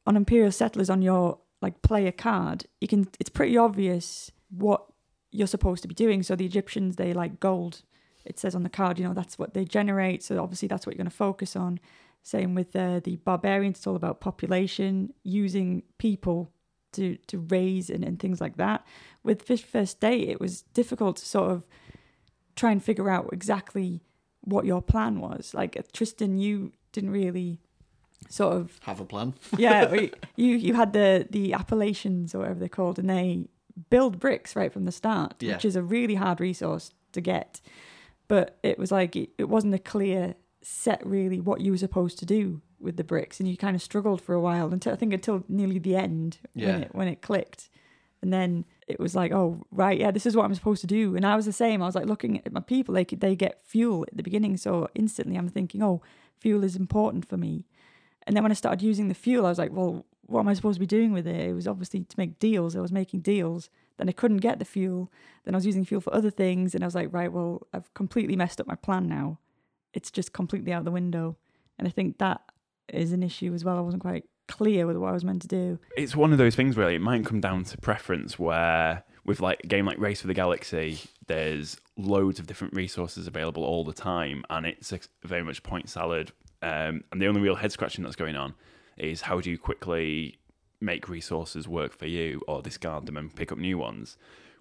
On 0.07 0.17
Imperial 0.17 0.53
Settlers, 0.53 0.89
on 0.89 1.03
your 1.03 1.39
like 1.61 1.83
player 1.83 2.13
card, 2.13 2.65
you 2.81 2.89
can. 2.89 3.09
It's 3.21 3.29
pretty 3.29 3.59
obvious 3.59 4.31
what 4.51 4.87
you're 5.33 5.49
supposed 5.49 5.83
to 5.83 5.89
be 5.89 5.95
doing. 5.95 6.23
So 6.23 6.37
the 6.37 6.47
Egyptians, 6.47 6.97
they 6.97 7.13
like 7.13 7.41
gold. 7.41 7.83
It 8.25 8.39
says 8.39 8.55
on 8.55 8.63
the 8.63 8.69
card, 8.69 8.99
you 8.99 9.07
know, 9.07 9.15
that's 9.15 9.39
what 9.39 9.55
they 9.55 9.65
generate. 9.65 10.23
So 10.23 10.41
obviously, 10.41 10.69
that's 10.69 10.87
what 10.87 10.95
you're 10.95 11.03
going 11.03 11.11
to 11.11 11.17
focus 11.17 11.57
on. 11.57 11.81
Same 12.23 12.55
with 12.55 12.77
uh, 12.77 13.01
the 13.01 13.17
barbarians. 13.17 13.79
It's 13.79 13.87
all 13.87 13.97
about 13.97 14.21
population, 14.21 15.13
using 15.25 15.83
people 15.99 16.53
to 16.93 17.17
to 17.27 17.39
raze 17.39 17.91
and, 17.91 18.05
and 18.05 18.19
things 18.19 18.41
like 18.41 18.57
that. 18.57 18.87
With 19.23 19.43
Fifty 19.43 19.67
First 19.67 19.93
State, 19.93 20.29
it 20.29 20.41
was 20.41 20.63
difficult 20.75 21.17
to 21.17 21.27
sort 21.27 21.51
of 21.51 21.63
try 22.57 22.71
and 22.73 22.83
figure 22.83 23.09
out 23.09 23.29
exactly 23.33 24.03
what 24.43 24.65
your 24.65 24.83
plan 24.83 25.21
was. 25.21 25.53
Like 25.55 25.77
uh, 25.77 25.83
Tristan, 25.93 26.39
you 26.39 26.73
didn't 26.93 27.11
really 27.11 27.61
sort 28.29 28.57
of 28.57 28.79
Have 28.83 29.01
a 29.01 29.05
plan. 29.05 29.35
yeah. 29.59 29.93
you 30.37 30.55
you 30.57 30.75
had 30.75 30.93
the 30.93 31.27
the 31.31 31.53
Appalachians 31.55 32.35
or 32.35 32.39
whatever 32.41 32.61
they're 32.61 32.69
called, 32.69 32.99
and 32.99 33.09
they 33.09 33.47
build 33.91 34.19
bricks 34.19 34.57
right 34.57 34.73
from 34.73 34.85
the 34.87 34.93
start, 34.93 35.35
Yeah. 35.41 35.55
which 35.55 35.65
is 35.65 35.77
a 35.77 35.83
really 35.83 36.17
hard 36.17 36.41
resource 36.41 36.91
to 37.13 37.21
get. 37.21 37.61
But 38.27 38.59
it 38.63 38.79
was 38.79 38.91
like 38.91 39.15
it, 39.17 39.31
it 39.39 39.49
wasn't 39.49 39.75
a 39.75 39.79
clear 39.79 40.35
set 40.63 41.05
really 41.07 41.41
what 41.41 41.61
you 41.61 41.71
were 41.71 41.79
supposed 41.79 42.19
to 42.19 42.27
do 42.27 42.61
with 42.81 42.97
the 42.97 43.05
bricks, 43.05 43.41
and 43.41 43.49
you 43.49 43.57
kind 43.57 43.75
of 43.77 43.83
struggled 43.83 44.21
for 44.21 44.35
a 44.35 44.41
while 44.41 44.73
until 44.73 44.93
I 44.93 44.97
think 44.97 45.13
until 45.13 45.45
nearly 45.49 45.79
the 45.79 45.97
end 45.97 46.39
Yeah. 46.55 46.67
when 46.73 46.83
it 46.83 46.95
when 46.95 47.09
it 47.09 47.23
clicked, 47.23 47.69
and 48.23 48.33
then 48.33 48.65
it 48.87 48.99
was 49.01 49.15
like, 49.15 49.33
oh 49.33 49.67
right, 49.71 49.99
yeah, 49.99 50.11
this 50.11 50.27
is 50.27 50.37
what 50.37 50.45
I'm 50.45 50.55
supposed 50.55 50.81
to 50.83 50.87
do. 50.87 51.17
And 51.17 51.27
I 51.27 51.37
was 51.37 51.45
the 51.47 51.53
same. 51.53 51.83
I 51.83 51.87
was 51.87 51.95
like 51.95 52.07
looking 52.07 52.39
at 52.47 52.53
my 52.53 52.61
people, 52.61 52.95
they 52.95 53.05
they 53.05 53.37
get 53.37 53.65
fuel 53.65 54.05
at 54.09 54.17
the 54.17 54.23
beginning, 54.23 54.57
so 54.57 54.89
instantly 54.95 55.37
I'm 55.37 55.49
thinking, 55.49 55.83
oh, 55.83 56.03
fuel 56.39 56.65
is 56.65 56.77
important 56.77 57.27
for 57.29 57.37
me. 57.37 57.65
And 58.27 58.37
then 58.37 58.43
when 58.45 58.53
I 58.53 58.57
started 58.57 58.83
using 58.83 59.09
the 59.09 59.15
fuel, 59.15 59.47
I 59.47 59.49
was 59.49 59.59
like, 59.59 59.73
well, 59.73 60.05
what 60.27 60.41
am 60.41 60.49
I 60.49 60.55
supposed 60.55 60.77
to 60.77 60.81
be 60.81 60.87
doing 60.87 61.13
with 61.13 61.27
it? 61.27 61.49
It 61.49 61.55
was 61.55 61.67
obviously 61.67 62.01
to 62.05 62.19
make 62.19 62.39
deals. 62.39 62.77
I 62.77 62.81
was 62.81 62.93
making 62.93 63.21
deals. 63.21 63.71
Then 63.97 64.09
I 64.09 64.13
couldn't 64.13 64.37
get 64.39 64.59
the 64.59 64.67
fuel. 64.67 65.11
Then 65.45 65.55
I 65.55 65.57
was 65.57 65.65
using 65.65 65.85
fuel 65.87 66.03
for 66.03 66.15
other 66.15 66.31
things. 66.31 66.75
And 66.75 66.85
I 66.85 66.87
was 66.87 66.95
like, 66.95 67.11
right, 67.11 67.33
well, 67.33 67.67
I've 67.73 67.93
completely 67.95 68.37
messed 68.37 68.61
up 68.61 68.67
my 68.67 68.75
plan 68.75 69.09
now. 69.09 69.39
It's 69.95 70.11
just 70.11 70.35
completely 70.35 70.73
out 70.75 70.85
the 70.85 70.91
window. 70.91 71.37
And 71.79 71.89
I 71.89 71.91
think 71.91 72.19
that 72.19 72.43
is 72.93 73.13
an 73.13 73.23
issue 73.23 73.53
as 73.55 73.65
well. 73.65 73.79
I 73.79 73.81
wasn't 73.81 74.03
quite 74.03 74.25
clear 74.47 74.87
with 74.87 74.97
what 74.97 75.11
I 75.11 75.13
was 75.13 75.25
meant 75.25 75.43
to 75.43 75.49
do. 75.49 75.79
It's 75.97 76.17
one 76.17 76.33
of 76.33 76.39
those 76.39 76.55
things, 76.55 76.77
really. 76.77 76.95
It 76.95 77.01
might 77.01 77.25
come 77.25 77.41
down 77.41 77.65
to 77.65 77.79
preference 77.79 78.39
where 78.39 79.05
with 79.25 79.41
like 79.41 79.61
a 79.65 79.67
game 79.67 79.85
like 79.85 79.99
Race 79.99 80.21
for 80.23 80.27
the 80.27 80.35
Galaxy, 80.35 81.01
there's 81.27 81.77
loads 81.97 82.39
of 82.39 82.47
different 82.47 82.75
resources 82.75 83.27
available 83.27 83.65
all 83.65 83.85
the 83.85 83.93
time, 83.93 84.45
and 84.49 84.67
it's 84.67 84.93
very 85.23 85.43
much 85.43 85.63
point 85.63 85.89
salad. 85.89 86.33
Um, 86.63 87.05
and 87.13 87.21
the 87.21 87.27
only 87.27 87.41
real 87.41 87.57
head 87.57 87.71
scratching 87.71 88.03
that's 88.03 88.17
going 88.17 88.37
on 88.37 88.55
is 88.97 89.23
how 89.23 89.41
do 89.41 89.51
you 89.51 89.59
quickly 89.59 90.39
make 90.81 91.09
resources 91.09 91.69
work 91.69 91.93
for 91.93 92.07
you 92.07 92.41
or 92.47 92.63
discard 92.63 93.07
them 93.07 93.17
and 93.17 93.35
pick 93.35 93.53
up 93.53 93.59
new 93.59 93.79
ones. 93.79 94.17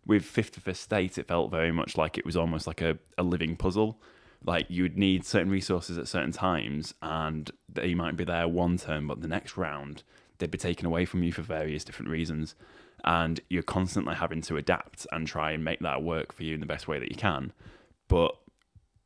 With 0.06 0.24
55th 0.24 0.78
State, 0.78 1.18
it 1.18 1.28
felt 1.28 1.52
very 1.52 1.72
much 1.72 1.98
like 1.98 2.18
it 2.18 2.26
was 2.26 2.38
almost 2.38 2.66
like 2.66 2.82
a, 2.82 2.98
a 3.18 3.24
living 3.24 3.56
puzzle. 3.56 4.00
Like 4.46 4.68
you 4.70 4.84
would 4.84 4.98
need 4.98 5.26
certain 5.26 5.50
resources 5.50 5.98
at 5.98 6.08
certain 6.08 6.32
times, 6.32 6.94
and 7.02 7.50
they 7.68 7.94
might 7.94 8.16
be 8.16 8.24
there 8.24 8.48
one 8.48 8.78
turn, 8.78 9.08
but 9.08 9.22
the 9.22 9.28
next 9.28 9.58
round 9.58 10.04
they'd 10.40 10.52
be 10.52 10.58
taken 10.58 10.86
away 10.86 11.04
from 11.06 11.24
you 11.24 11.32
for 11.32 11.42
various 11.42 11.84
different 11.84 12.12
reasons. 12.12 12.56
And 13.04 13.40
you're 13.50 13.64
constantly 13.64 14.16
having 14.16 14.42
to 14.44 14.58
adapt 14.58 15.08
and 15.12 15.28
try 15.28 15.52
and 15.52 15.64
make 15.64 15.80
that 15.80 16.04
work 16.04 16.32
for 16.32 16.44
you 16.44 16.54
in 16.54 16.60
the 16.60 16.66
best 16.66 16.88
way 16.88 17.00
that 17.00 17.10
you 17.10 17.16
can. 17.16 17.54
But 18.08 18.36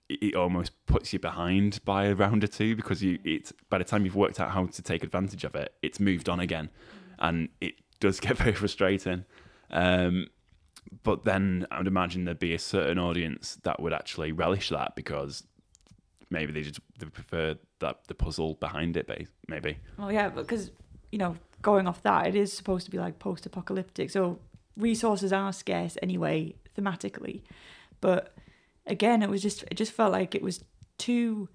it 0.09 0.35
almost 0.35 0.71
puts 0.85 1.13
you 1.13 1.19
behind 1.19 1.79
by 1.85 2.05
a 2.05 2.15
round 2.15 2.43
or 2.43 2.47
two 2.47 2.75
because 2.75 3.01
you 3.01 3.19
it's 3.23 3.53
by 3.69 3.77
the 3.77 3.83
time 3.83 4.03
you've 4.03 4.15
worked 4.15 4.39
out 4.39 4.51
how 4.51 4.65
to 4.65 4.81
take 4.81 5.03
advantage 5.03 5.43
of 5.43 5.55
it, 5.55 5.73
it's 5.81 5.99
moved 5.99 6.27
on 6.27 6.39
again, 6.39 6.69
and 7.19 7.49
it 7.59 7.75
does 7.99 8.19
get 8.21 8.37
very 8.37 8.53
frustrating. 8.53 9.25
Um, 9.69 10.27
but 11.03 11.25
then 11.25 11.65
I 11.71 11.77
would 11.77 11.87
imagine 11.87 12.25
there'd 12.25 12.39
be 12.39 12.53
a 12.53 12.59
certain 12.59 12.99
audience 12.99 13.57
that 13.63 13.81
would 13.81 13.93
actually 13.93 14.31
relish 14.31 14.69
that 14.69 14.95
because 14.95 15.43
maybe 16.29 16.51
they 16.51 16.61
just 16.61 16.79
they 16.99 17.05
prefer 17.05 17.55
that 17.79 18.07
the 18.07 18.15
puzzle 18.15 18.55
behind 18.55 18.97
it, 18.97 19.09
maybe. 19.47 19.77
Well, 19.97 20.11
yeah, 20.11 20.29
because 20.29 20.71
you 21.11 21.17
know, 21.17 21.35
going 21.61 21.87
off 21.87 22.01
that, 22.03 22.27
it 22.27 22.35
is 22.35 22.53
supposed 22.53 22.85
to 22.85 22.91
be 22.91 22.97
like 22.97 23.19
post-apocalyptic, 23.19 24.09
so 24.09 24.39
resources 24.77 25.33
are 25.33 25.51
scarce 25.51 25.97
anyway 26.01 26.55
thematically, 26.77 27.41
but 27.99 28.33
again, 28.85 29.21
it 29.21 29.29
was 29.29 29.41
just 29.41 29.63
it 29.63 29.75
just 29.75 29.91
felt 29.91 30.11
like 30.11 30.35
it 30.35 30.41
was 30.41 30.63
too 30.97 31.49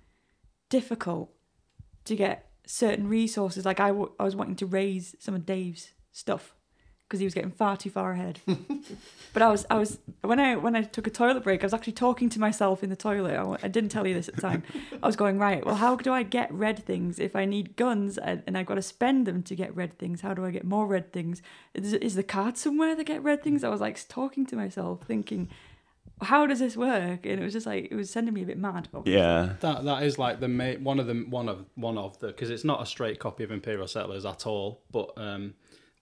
difficult 0.68 1.33
to 2.04 2.16
get 2.16 2.50
certain 2.66 3.09
resources. 3.09 3.64
Like 3.64 3.80
I, 3.80 3.88
w- 3.88 4.12
I 4.18 4.25
was 4.25 4.35
wanting 4.35 4.56
to 4.56 4.66
raze 4.66 5.14
some 5.21 5.35
of 5.35 5.47
Dave's 5.47 5.92
stuff 6.12 6.55
because 7.06 7.20
he 7.20 7.26
was 7.26 7.34
getting 7.34 7.52
far 7.52 7.76
too 7.76 7.90
far 7.90 8.12
ahead. 8.12 8.40
but 9.32 9.42
I 9.42 9.48
was, 9.48 9.64
I 9.70 9.76
was 9.76 9.98
when 10.22 10.40
I 10.40 10.56
when 10.56 10.75
I 10.75 10.82
took 10.82 11.06
a 11.06 11.10
toilet 11.10 11.44
break, 11.44 11.62
I 11.62 11.66
was 11.66 11.75
actually 11.75 11.92
talking 11.92 12.28
to 12.30 12.40
myself 12.40 12.82
in 12.82 12.90
the 12.90 12.96
toilet. 12.96 13.36
I, 13.36 13.66
I 13.66 13.68
didn't 13.68 13.90
tell 13.90 14.06
you 14.06 14.14
this 14.14 14.28
at 14.28 14.34
the 14.34 14.42
time. 14.42 14.64
I 15.02 15.06
was 15.06 15.16
going 15.16 15.38
right. 15.38 15.64
Well, 15.64 15.76
how 15.76 15.96
do 15.96 16.12
I 16.12 16.25
get 16.25 16.52
red 16.52 16.84
things 16.84 17.18
if 17.18 17.36
I 17.36 17.44
need 17.44 17.76
guns 17.76 18.18
and, 18.18 18.42
and 18.46 18.58
I've 18.58 18.66
got 18.66 18.75
to 18.75 18.82
spend 18.82 19.26
them 19.26 19.42
to 19.44 19.54
get 19.54 19.75
red 19.76 19.96
things? 19.98 20.20
How 20.20 20.34
do 20.34 20.44
I 20.44 20.50
get 20.50 20.64
more 20.64 20.86
red 20.86 21.12
things? 21.12 21.42
Is, 21.75 21.92
is 21.92 22.14
the 22.16 22.25
card 22.25 22.56
somewhere 22.56 22.96
that 22.96 23.04
get 23.04 23.22
red 23.22 23.42
things? 23.42 23.62
I 23.62 23.68
was 23.68 23.80
like 23.80 24.06
talking 24.08 24.44
to 24.46 24.56
myself, 24.56 25.02
thinking 25.06 25.48
how 26.22 26.46
does 26.46 26.60
this 26.60 26.76
work? 26.76 27.26
And 27.26 27.40
it 27.40 27.44
was 27.44 27.52
just 27.52 27.66
like 27.66 27.88
it 27.90 27.94
was 27.94 28.10
sending 28.10 28.34
me 28.34 28.42
a 28.42 28.46
bit 28.46 28.58
mad. 28.58 28.88
Obviously. 28.94 29.20
Yeah, 29.20 29.54
that 29.60 29.84
that 29.84 30.02
is 30.02 30.18
like 30.18 30.40
the 30.40 30.48
main, 30.48 30.82
one 30.82 30.98
of 30.98 31.06
the 31.06 31.26
one 31.28 31.48
of 31.48 31.66
one 31.75 31.98
of 31.98 32.18
the 32.18 32.28
because 32.28 32.50
it's 32.50 32.64
not 32.64 32.82
a 32.82 32.86
straight 32.86 33.18
copy 33.18 33.44
of 33.44 33.50
Imperial 33.50 33.86
Settlers 33.86 34.25
at 34.25 34.46
all, 34.46 34.82
but 34.90 35.12
um, 35.16 35.54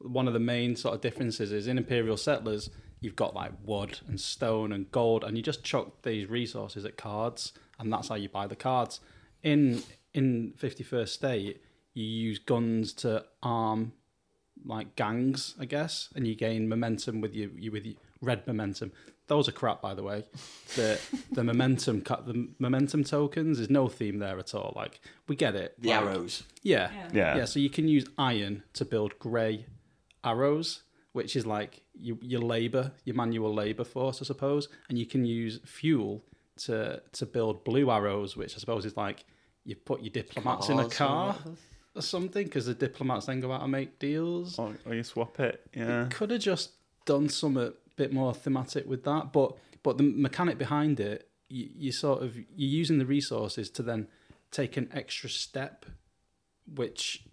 one 0.04 0.28
of 0.28 0.34
the 0.34 0.40
main 0.40 0.76
sort 0.76 0.94
of 0.94 1.00
differences 1.00 1.50
is 1.52 1.66
in 1.66 1.78
Imperial 1.78 2.16
Settlers 2.16 2.70
you've 3.04 3.14
got 3.14 3.34
like 3.34 3.52
wood 3.64 4.00
and 4.08 4.18
stone 4.18 4.72
and 4.72 4.90
gold, 4.90 5.22
and 5.24 5.36
you 5.36 5.42
just 5.42 5.62
chuck 5.62 6.02
these 6.02 6.28
resources 6.28 6.84
at 6.84 6.96
cards, 6.96 7.52
and 7.78 7.92
that's 7.92 8.08
how 8.08 8.14
you 8.14 8.28
buy 8.28 8.46
the 8.46 8.56
cards. 8.56 9.00
In 9.42 9.82
in 10.14 10.54
Fifty 10.56 10.82
First 10.82 11.14
State, 11.14 11.62
you 11.92 12.04
use 12.04 12.38
guns 12.38 12.92
to 12.94 13.24
arm 13.42 13.92
like 14.64 14.96
gangs, 14.96 15.54
I 15.60 15.66
guess, 15.66 16.08
and 16.16 16.26
you 16.26 16.34
gain 16.34 16.68
momentum 16.68 17.20
with 17.20 17.34
you, 17.34 17.50
you 17.56 17.70
with 17.70 17.84
your 17.84 17.96
red 18.22 18.46
momentum 18.46 18.92
those 19.26 19.48
are 19.48 19.52
crap, 19.52 19.80
by 19.80 19.94
the 19.94 20.02
way. 20.02 20.24
The 20.76 21.00
the 21.32 21.42
momentum 21.42 22.02
cut 22.02 22.26
the 22.26 22.48
momentum 22.58 23.04
tokens. 23.04 23.58
There's 23.58 23.70
no 23.70 23.88
theme 23.88 24.18
there 24.18 24.38
at 24.38 24.54
all. 24.54 24.72
Like 24.76 25.00
we 25.28 25.36
get 25.36 25.54
it. 25.54 25.74
The 25.78 25.90
like, 25.90 26.02
arrows. 26.02 26.44
Yeah, 26.62 26.90
Yeah. 26.92 27.08
Yeah. 27.12 27.36
yeah. 27.38 27.44
So 27.46 27.58
you 27.58 27.70
can 27.70 27.88
use 27.88 28.04
iron 28.18 28.64
to 28.74 28.84
build 28.84 29.18
grey 29.18 29.66
arrows, 30.24 30.82
which 31.12 31.36
is 31.36 31.46
like 31.46 31.82
you, 31.94 32.18
your 32.22 32.40
labor, 32.40 32.92
your 33.04 33.16
manual 33.16 33.52
labor 33.54 33.84
force, 33.84 34.20
I 34.20 34.24
suppose. 34.24 34.68
And 34.88 34.98
you 34.98 35.06
can 35.06 35.24
use 35.24 35.60
fuel 35.64 36.24
to 36.56 37.02
to 37.12 37.26
build 37.26 37.64
blue 37.64 37.90
arrows, 37.90 38.36
which 38.36 38.54
I 38.54 38.58
suppose 38.58 38.84
is 38.84 38.96
like 38.96 39.24
you 39.64 39.76
put 39.76 40.02
your 40.02 40.10
diplomats 40.10 40.68
in 40.68 40.78
a 40.78 40.88
car 40.88 41.36
or 41.94 42.02
something, 42.02 42.44
because 42.44 42.66
the 42.66 42.74
diplomats 42.74 43.26
then 43.26 43.40
go 43.40 43.52
out 43.52 43.62
and 43.62 43.72
make 43.72 43.98
deals 43.98 44.58
or, 44.58 44.74
or 44.84 44.94
you 44.94 45.02
swap 45.02 45.40
it. 45.40 45.66
Yeah, 45.74 46.08
could 46.10 46.30
have 46.30 46.40
just 46.40 46.72
done 47.04 47.28
some 47.28 47.56
a 47.56 47.72
bit 47.96 48.12
more 48.12 48.34
thematic 48.34 48.88
with 48.88 49.04
that 49.04 49.32
but 49.32 49.56
but 49.82 49.98
the 49.98 50.02
mechanic 50.02 50.58
behind 50.58 50.98
it 50.98 51.28
you, 51.48 51.68
you 51.76 51.92
sort 51.92 52.22
of 52.22 52.36
you're 52.36 52.46
using 52.56 52.98
the 52.98 53.06
resources 53.06 53.70
to 53.70 53.82
then 53.82 54.08
take 54.50 54.76
an 54.76 54.88
extra 54.92 55.28
step 55.28 55.86
which 56.74 57.24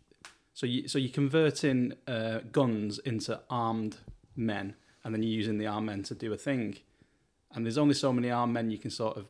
so 0.54 0.66
you 0.66 0.88
so 0.88 1.00
you're 1.00 1.12
converting 1.12 1.94
uh, 2.08 2.40
guns 2.52 3.00
into 3.00 3.40
armed 3.50 3.98
men 4.36 4.76
and 5.04 5.14
then 5.14 5.24
you're 5.24 5.32
using 5.32 5.58
the 5.58 5.68
armed 5.68 5.88
men 5.88 6.04
to 6.04 6.16
do 6.16 6.32
a 6.34 6.38
thing. 6.38 6.78
And 7.54 7.66
there's 7.66 7.78
only 7.78 7.94
so 7.94 8.14
many 8.14 8.30
armed 8.30 8.54
men 8.54 8.72
you 8.72 8.78
can 8.78 8.92
sort 8.92 9.18
of 9.18 9.28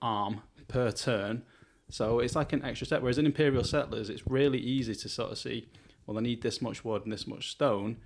arm 0.00 0.42
per 0.68 0.90
turn. 0.90 1.42
So 1.90 2.20
it's 2.20 2.36
like 2.36 2.52
an 2.52 2.64
extra 2.64 2.86
step 2.86 3.02
whereas 3.02 3.18
in 3.18 3.26
imperial 3.26 3.64
settlers 3.64 4.10
it's 4.10 4.26
really 4.26 4.58
easy 4.58 4.94
to 4.94 5.08
sort 5.08 5.32
of 5.32 5.38
see 5.38 5.68
well 6.06 6.18
i 6.18 6.20
need 6.20 6.42
this 6.42 6.60
much 6.60 6.84
wood 6.84 7.02
and 7.02 7.12
this 7.12 7.26
much 7.26 7.50
stone. 7.50 7.96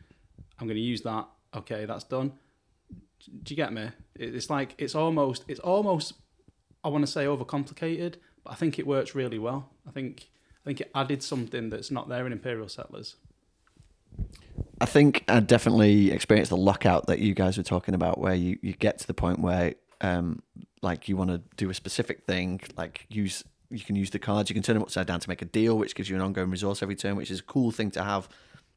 I'm 0.59 0.67
going 0.67 0.77
to 0.77 0.83
use 0.83 1.03
that. 1.03 1.27
Okay 1.55 1.85
that's 1.85 2.05
done. 2.05 2.33
Do 3.43 3.53
you 3.53 3.57
get 3.57 3.73
me? 3.73 3.91
It's 4.15 4.51
like 4.51 4.75
it's 4.79 4.95
almost 4.95 5.45
it's 5.49 5.61
almost 5.61 6.15
i 6.85 6.89
want 6.89 7.05
to 7.05 7.11
say 7.11 7.25
overcomplicated 7.25 8.15
but 8.43 8.53
i 8.53 8.55
think 8.55 8.79
it 8.79 8.87
works 8.87 9.15
really 9.15 9.39
well. 9.39 9.71
I 9.87 9.91
think 9.91 10.31
i 10.63 10.67
think 10.67 10.81
it 10.81 10.91
added 10.95 11.23
something 11.23 11.71
that's 11.71 11.91
not 11.91 12.09
there 12.09 12.27
in 12.27 12.33
imperial 12.33 12.69
settlers 12.69 13.17
I 14.81 14.85
think 14.85 15.25
I 15.29 15.39
definitely 15.39 16.11
experienced 16.11 16.51
the 16.51 16.57
lockout 16.57 17.07
that 17.07 17.21
you 17.21 17.35
guys 17.35 17.57
were 17.57 17.63
talking 17.63 17.95
about, 17.95 18.19
where 18.19 18.35
you, 18.35 18.59
you 18.63 18.73
get 18.73 18.99
to 18.99 19.07
the 19.07 19.15
point 19.15 19.39
where, 19.39 19.75
um, 20.01 20.43
like 20.83 21.09
you 21.09 21.17
want 21.17 21.31
to 21.31 21.41
do 21.57 21.71
a 21.71 21.75
specific 21.75 22.25
thing, 22.25 22.61
like 22.77 23.07
use 23.09 23.45
you 23.71 23.81
can 23.81 23.97
use 23.97 24.11
the 24.11 24.19
cards, 24.19 24.51
you 24.51 24.55
can 24.55 24.63
turn 24.63 24.75
them 24.75 24.83
upside 24.83 25.07
down 25.07 25.21
to 25.21 25.29
make 25.29 25.41
a 25.41 25.47
deal, 25.47 25.79
which 25.79 25.95
gives 25.95 26.11
you 26.11 26.17
an 26.17 26.21
ongoing 26.21 26.51
resource 26.51 26.83
every 26.83 26.97
turn, 26.97 27.17
which 27.17 27.31
is 27.31 27.41
a 27.41 27.43
cool 27.45 27.71
thing 27.71 27.91
to 27.93 28.03
have, 28.03 28.29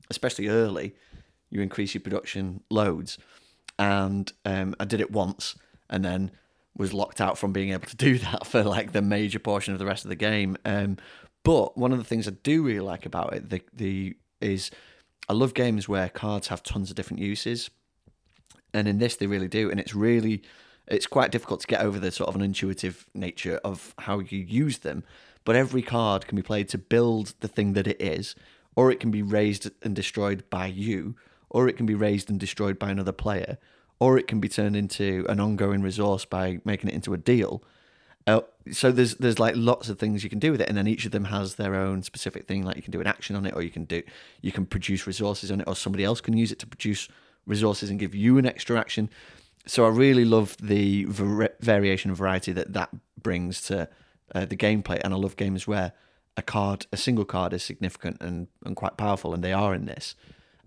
especially 0.10 0.48
early. 0.48 0.96
You 1.50 1.62
increase 1.62 1.94
your 1.94 2.02
production 2.02 2.62
loads, 2.70 3.18
and 3.78 4.32
um, 4.46 4.76
I 4.80 4.86
did 4.86 5.02
it 5.02 5.12
once, 5.12 5.56
and 5.90 6.06
then 6.06 6.32
was 6.78 6.94
locked 6.94 7.20
out 7.20 7.38
from 7.38 7.52
being 7.52 7.72
able 7.72 7.88
to 7.88 7.96
do 7.96 8.18
that 8.20 8.46
for 8.46 8.64
like 8.64 8.92
the 8.92 9.02
major 9.02 9.40
portion 9.40 9.74
of 9.74 9.80
the 9.80 9.86
rest 9.86 10.06
of 10.06 10.10
the 10.10 10.16
game. 10.16 10.56
Um, 10.66 10.98
but 11.46 11.78
one 11.78 11.94
of 11.94 12.00
the 12.00 12.04
things 12.04 12.28
I 12.28 12.32
do 12.32 12.64
really 12.64 12.82
like 12.82 13.06
about 13.06 13.34
it, 13.34 13.50
the 13.50 13.62
the 13.72 14.18
is 14.42 14.72
I 15.30 15.34
love 15.34 15.54
games 15.54 15.88
where 15.88 16.10
cards 16.10 16.48
have 16.50 16.64
tons 16.64 16.90
of 16.90 16.98
different 16.98 17.22
uses, 17.22 17.70
and 18.74 18.88
in 18.88 18.98
this 18.98 19.16
they 19.16 19.28
really 19.28 19.48
do, 19.48 19.72
and 19.72 19.80
it's 19.80 19.96
really 19.96 20.42
it's 20.88 21.08
quite 21.08 21.32
difficult 21.32 21.62
to 21.62 21.68
get 21.68 21.82
over 21.82 22.00
the 22.00 22.12
sort 22.12 22.30
of 22.30 22.36
an 22.36 22.42
intuitive 22.42 23.06
nature 23.14 23.60
of 23.64 23.94
how 24.00 24.20
you 24.20 24.40
use 24.40 24.80
them. 24.80 25.04
But 25.46 25.56
every 25.56 25.84
card 25.84 26.28
can 26.28 26.36
be 26.36 26.42
played 26.42 26.68
to 26.70 26.78
build 26.78 27.36
the 27.40 27.48
thing 27.48 27.74
that 27.74 27.88
it 27.88 28.02
is, 28.02 28.36
or 28.76 28.92
it 28.92 29.00
can 29.00 29.12
be 29.12 29.22
razed 29.22 29.70
and 29.84 29.96
destroyed 29.96 30.44
by 30.50 30.66
you, 30.66 31.16
or 31.50 31.68
it 31.68 31.78
can 31.78 31.86
be 31.86 31.96
razed 31.96 32.30
and 32.30 32.40
destroyed 32.40 32.80
by 32.80 32.90
another 32.90 33.12
player, 33.12 33.60
or 34.00 34.18
it 34.18 34.28
can 34.28 34.40
be 34.40 34.50
turned 34.50 34.76
into 34.76 35.26
an 35.30 35.40
ongoing 35.40 35.84
resource 35.84 36.26
by 36.26 36.60
making 36.66 36.90
it 36.90 36.96
into 36.96 37.14
a 37.14 37.18
deal. 37.18 37.64
Uh, 38.28 38.42
so 38.72 38.92
there's 38.92 39.16
there's 39.16 39.38
like 39.38 39.54
lots 39.56 39.88
of 39.90 40.00
things 40.00 40.24
you 40.24 40.30
can 40.30 40.40
do 40.40 40.52
with 40.52 40.62
it, 40.62 40.68
and 40.68 40.78
then 40.78 40.88
each 40.88 41.06
of 41.06 41.12
them 41.12 41.26
has 41.26 41.56
their 41.56 41.76
own 41.76 42.02
specific 42.02 42.48
thing. 42.48 42.64
Like 42.64 42.76
you 42.76 42.82
can 42.82 42.92
do 42.92 43.02
an 43.02 43.08
action 43.08 43.36
on 43.36 43.46
it, 43.46 43.54
or 43.56 43.62
you 43.62 43.70
can 43.70 43.86
do 43.86 44.02
you 44.42 44.52
can 44.52 44.66
produce 44.66 45.06
resources 45.06 45.52
on 45.52 45.62
it, 45.62 45.68
or 45.68 45.76
somebody 45.76 46.04
else 46.04 46.22
can 46.22 46.36
use 46.36 46.52
it 46.52 46.60
to 46.60 46.68
produce 46.68 47.08
resources 47.46 47.90
and 47.90 48.00
give 48.00 48.16
you 48.16 48.38
an 48.38 48.46
extra 48.46 48.80
action. 48.80 49.10
So 49.68 49.86
I 49.86 49.90
really 49.90 50.26
love 50.26 50.58
the 50.60 51.06
var- 51.06 51.56
variation 51.60 52.10
and 52.10 52.18
variety 52.18 52.52
that 52.54 52.74
that 52.74 52.90
brings 53.22 53.62
to 53.64 53.90
uh, 54.34 54.46
the 54.46 54.58
gameplay, 54.58 55.00
and 55.04 55.14
I 55.14 55.18
love 55.18 55.36
games 55.36 55.68
where 55.68 55.94
a 56.38 56.42
card, 56.42 56.88
a 56.92 56.98
single 56.98 57.26
card, 57.26 57.54
is 57.54 57.64
significant 57.64 58.18
and, 58.22 58.48
and 58.66 58.76
quite 58.76 58.98
powerful, 58.98 59.34
and 59.34 59.44
they 59.44 59.54
are 59.54 59.74
in 59.74 59.86
this. 59.86 60.16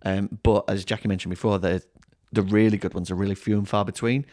Um, 0.04 0.38
but 0.42 0.64
as 0.68 0.84
Jackie 0.84 1.08
mentioned 1.08 1.30
before, 1.30 1.58
the 1.58 1.82
the 2.30 2.42
really 2.42 2.76
good 2.76 2.94
ones 2.94 3.10
are 3.10 3.16
really 3.16 3.34
few 3.34 3.58
and 3.58 3.68
far 3.68 3.84
between. 3.84 4.26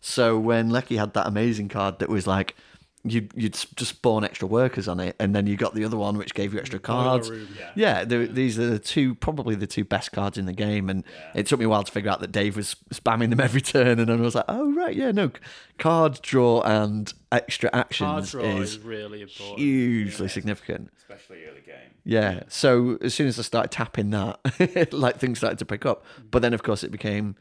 So 0.00 0.36
when 0.38 0.70
Lecky 0.70 0.96
had 0.96 1.14
that 1.14 1.26
amazing 1.28 1.68
card 1.68 2.00
that 2.00 2.08
was 2.08 2.26
like 2.26 2.56
you'd 3.04 3.32
you'd 3.34 3.52
just 3.52 3.90
spawn 3.90 4.24
extra 4.24 4.46
workers 4.46 4.86
on 4.88 5.00
it, 5.00 5.16
and 5.18 5.34
then 5.34 5.46
you 5.46 5.56
got 5.56 5.74
the 5.74 5.84
other 5.84 5.96
one 5.96 6.16
which 6.18 6.34
gave 6.34 6.52
you 6.54 6.60
extra 6.60 6.78
cards. 6.78 7.30
Room. 7.30 7.48
Yeah, 7.74 8.04
the, 8.04 8.26
these 8.26 8.58
are 8.58 8.70
the 8.70 8.78
two 8.78 9.14
probably 9.14 9.54
the 9.54 9.66
two 9.66 9.84
best 9.84 10.12
cards 10.12 10.38
in 10.38 10.46
the 10.46 10.52
game, 10.52 10.88
and 10.88 11.04
it 11.34 11.46
took 11.46 11.58
me 11.58 11.64
a 11.64 11.68
while 11.68 11.82
to 11.82 11.90
figure 11.92 12.10
out 12.10 12.20
that 12.20 12.32
Dave 12.32 12.56
was 12.56 12.76
spamming 12.94 13.30
them 13.30 13.40
every 13.40 13.60
turn, 13.74 13.98
and 13.98 14.08
then 14.08 14.18
I 14.18 14.22
was 14.22 14.34
like, 14.34 14.44
oh 14.48 14.72
right, 14.72 14.94
yeah, 14.94 15.10
no, 15.10 15.30
card 15.78 16.20
draw 16.22 16.62
and 16.62 17.12
extra 17.30 17.70
Card 17.70 17.80
actions 17.80 18.30
draw 18.30 18.42
is 18.44 18.74
is 18.74 18.78
really 18.78 19.22
important. 19.22 19.58
hugely 19.58 20.28
significant. 20.28 20.90
especially 20.96 21.44
early 21.44 21.62
game. 21.62 21.90
Yeah. 22.04 22.42
So 22.48 22.98
as 23.00 23.14
soon 23.14 23.28
as 23.28 23.38
I 23.38 23.42
started 23.42 23.70
tapping 23.70 24.10
that, 24.10 24.92
like 24.92 25.18
things 25.18 25.38
started 25.38 25.58
to 25.60 25.64
pick 25.64 25.86
up. 25.86 26.04
But 26.30 26.42
then 26.42 26.52
of 26.52 26.62
course 26.62 26.82
it 26.82 26.90
became 26.90 27.36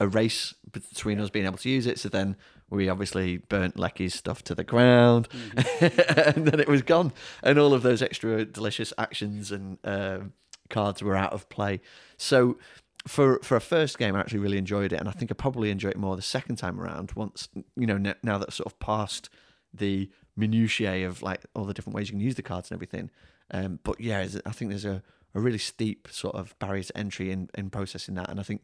a 0.00 0.08
race 0.08 0.54
between 0.72 1.20
us 1.20 1.30
being 1.30 1.46
able 1.46 1.58
to 1.58 1.68
use 1.68 1.86
it. 1.86 1.98
So 1.98 2.08
then 2.08 2.36
we 2.74 2.88
obviously 2.88 3.38
burnt 3.38 3.76
Lecky's 3.76 4.14
stuff 4.14 4.42
to 4.44 4.54
the 4.54 4.64
ground, 4.64 5.28
and 5.80 6.46
then 6.46 6.60
it 6.60 6.68
was 6.68 6.82
gone, 6.82 7.12
and 7.42 7.58
all 7.58 7.72
of 7.72 7.82
those 7.82 8.02
extra 8.02 8.44
delicious 8.44 8.92
actions 8.98 9.50
and 9.52 9.78
um, 9.84 10.32
cards 10.70 11.02
were 11.02 11.16
out 11.16 11.32
of 11.32 11.48
play. 11.48 11.80
So 12.16 12.58
for 13.06 13.38
for 13.42 13.56
a 13.56 13.60
first 13.60 13.98
game, 13.98 14.16
I 14.16 14.20
actually 14.20 14.40
really 14.40 14.58
enjoyed 14.58 14.92
it, 14.92 15.00
and 15.00 15.08
I 15.08 15.12
think 15.12 15.30
I 15.30 15.34
probably 15.34 15.70
enjoy 15.70 15.90
it 15.90 15.96
more 15.96 16.16
the 16.16 16.22
second 16.22 16.56
time 16.56 16.80
around. 16.80 17.12
Once 17.12 17.48
you 17.76 17.86
know, 17.86 17.96
n- 17.96 18.14
now 18.22 18.38
that 18.38 18.52
sort 18.52 18.66
of 18.66 18.78
past 18.78 19.28
the 19.72 20.10
minutiae 20.36 21.06
of 21.06 21.22
like 21.22 21.44
all 21.54 21.64
the 21.64 21.74
different 21.74 21.94
ways 21.94 22.08
you 22.08 22.12
can 22.12 22.20
use 22.20 22.34
the 22.34 22.42
cards 22.42 22.70
and 22.70 22.76
everything. 22.76 23.10
Um, 23.50 23.78
but 23.82 24.00
yeah, 24.00 24.26
I 24.46 24.50
think 24.52 24.70
there's 24.70 24.84
a, 24.84 25.02
a 25.34 25.40
really 25.40 25.58
steep 25.58 26.08
sort 26.10 26.34
of 26.34 26.58
barrier 26.58 26.82
to 26.82 26.96
entry 26.96 27.30
in, 27.30 27.50
in 27.54 27.70
processing 27.70 28.14
that, 28.14 28.30
and 28.30 28.40
I 28.40 28.42
think 28.42 28.62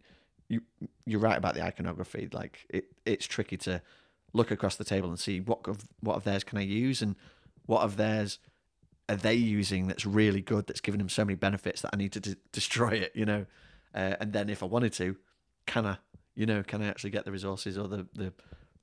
you 0.50 0.60
you're 1.06 1.20
right 1.20 1.38
about 1.38 1.54
the 1.54 1.64
iconography. 1.64 2.28
Like 2.30 2.66
it, 2.68 2.86
it's 3.06 3.26
tricky 3.26 3.56
to 3.58 3.80
look 4.32 4.50
across 4.50 4.76
the 4.76 4.84
table 4.84 5.08
and 5.08 5.18
see 5.18 5.40
what 5.40 5.66
of 5.66 5.78
what 6.00 6.16
of 6.16 6.24
theirs 6.24 6.44
can 6.44 6.58
I 6.58 6.62
use 6.62 7.00
and 7.00 7.16
what 7.66 7.82
of 7.82 7.96
theirs 7.96 8.38
are 9.08 9.16
they 9.16 9.34
using 9.34 9.86
that's 9.88 10.04
really 10.04 10.40
good 10.40 10.66
that's 10.66 10.80
giving 10.80 10.98
them 10.98 11.08
so 11.08 11.24
many 11.24 11.36
benefits 11.36 11.80
that 11.82 11.90
I 11.92 11.96
need 11.96 12.12
to 12.12 12.20
d- 12.20 12.36
destroy 12.52 12.90
it, 12.90 13.12
you 13.14 13.24
know. 13.24 13.46
Uh, 13.94 14.14
and 14.20 14.32
then 14.32 14.48
if 14.50 14.62
I 14.62 14.66
wanted 14.66 14.92
to, 14.94 15.16
can 15.66 15.86
I, 15.86 15.96
you 16.34 16.46
know, 16.46 16.62
can 16.62 16.82
I 16.82 16.86
actually 16.86 17.10
get 17.10 17.24
the 17.24 17.32
resources 17.32 17.78
or 17.78 17.88
the 17.88 18.06
the 18.14 18.32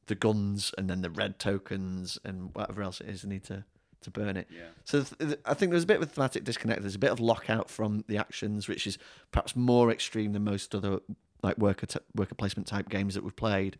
the 0.07 0.15
guns 0.15 0.73
and 0.77 0.89
then 0.89 1.01
the 1.01 1.09
red 1.09 1.37
tokens 1.37 2.17
and 2.23 2.55
whatever 2.55 2.81
else 2.81 3.01
it 3.01 3.09
is 3.09 3.25
I 3.25 3.27
need 3.27 3.43
to 3.45 3.65
to 4.01 4.11
burn 4.11 4.37
it. 4.37 4.47
Yeah. 4.49 4.67
So 4.85 5.03
th- 5.03 5.17
th- 5.19 5.39
I 5.45 5.53
think 5.53 5.71
there's 5.71 5.83
a 5.83 5.87
bit 5.87 5.97
of 5.97 6.03
a 6.03 6.05
thematic 6.05 6.43
disconnect. 6.43 6.81
There's 6.81 6.95
a 6.95 6.99
bit 6.99 7.11
of 7.11 7.19
lockout 7.19 7.69
from 7.69 8.03
the 8.07 8.17
actions, 8.17 8.67
which 8.67 8.85
is 8.87 8.97
perhaps 9.31 9.55
more 9.55 9.91
extreme 9.91 10.33
than 10.33 10.43
most 10.43 10.73
other 10.75 10.99
like 11.47 11.57
worker 11.57 11.85
t- 11.93 11.99
worker 12.15 12.35
placement 12.35 12.67
type 12.67 12.87
games 12.89 13.13
that 13.15 13.23
we've 13.23 13.35
played. 13.35 13.77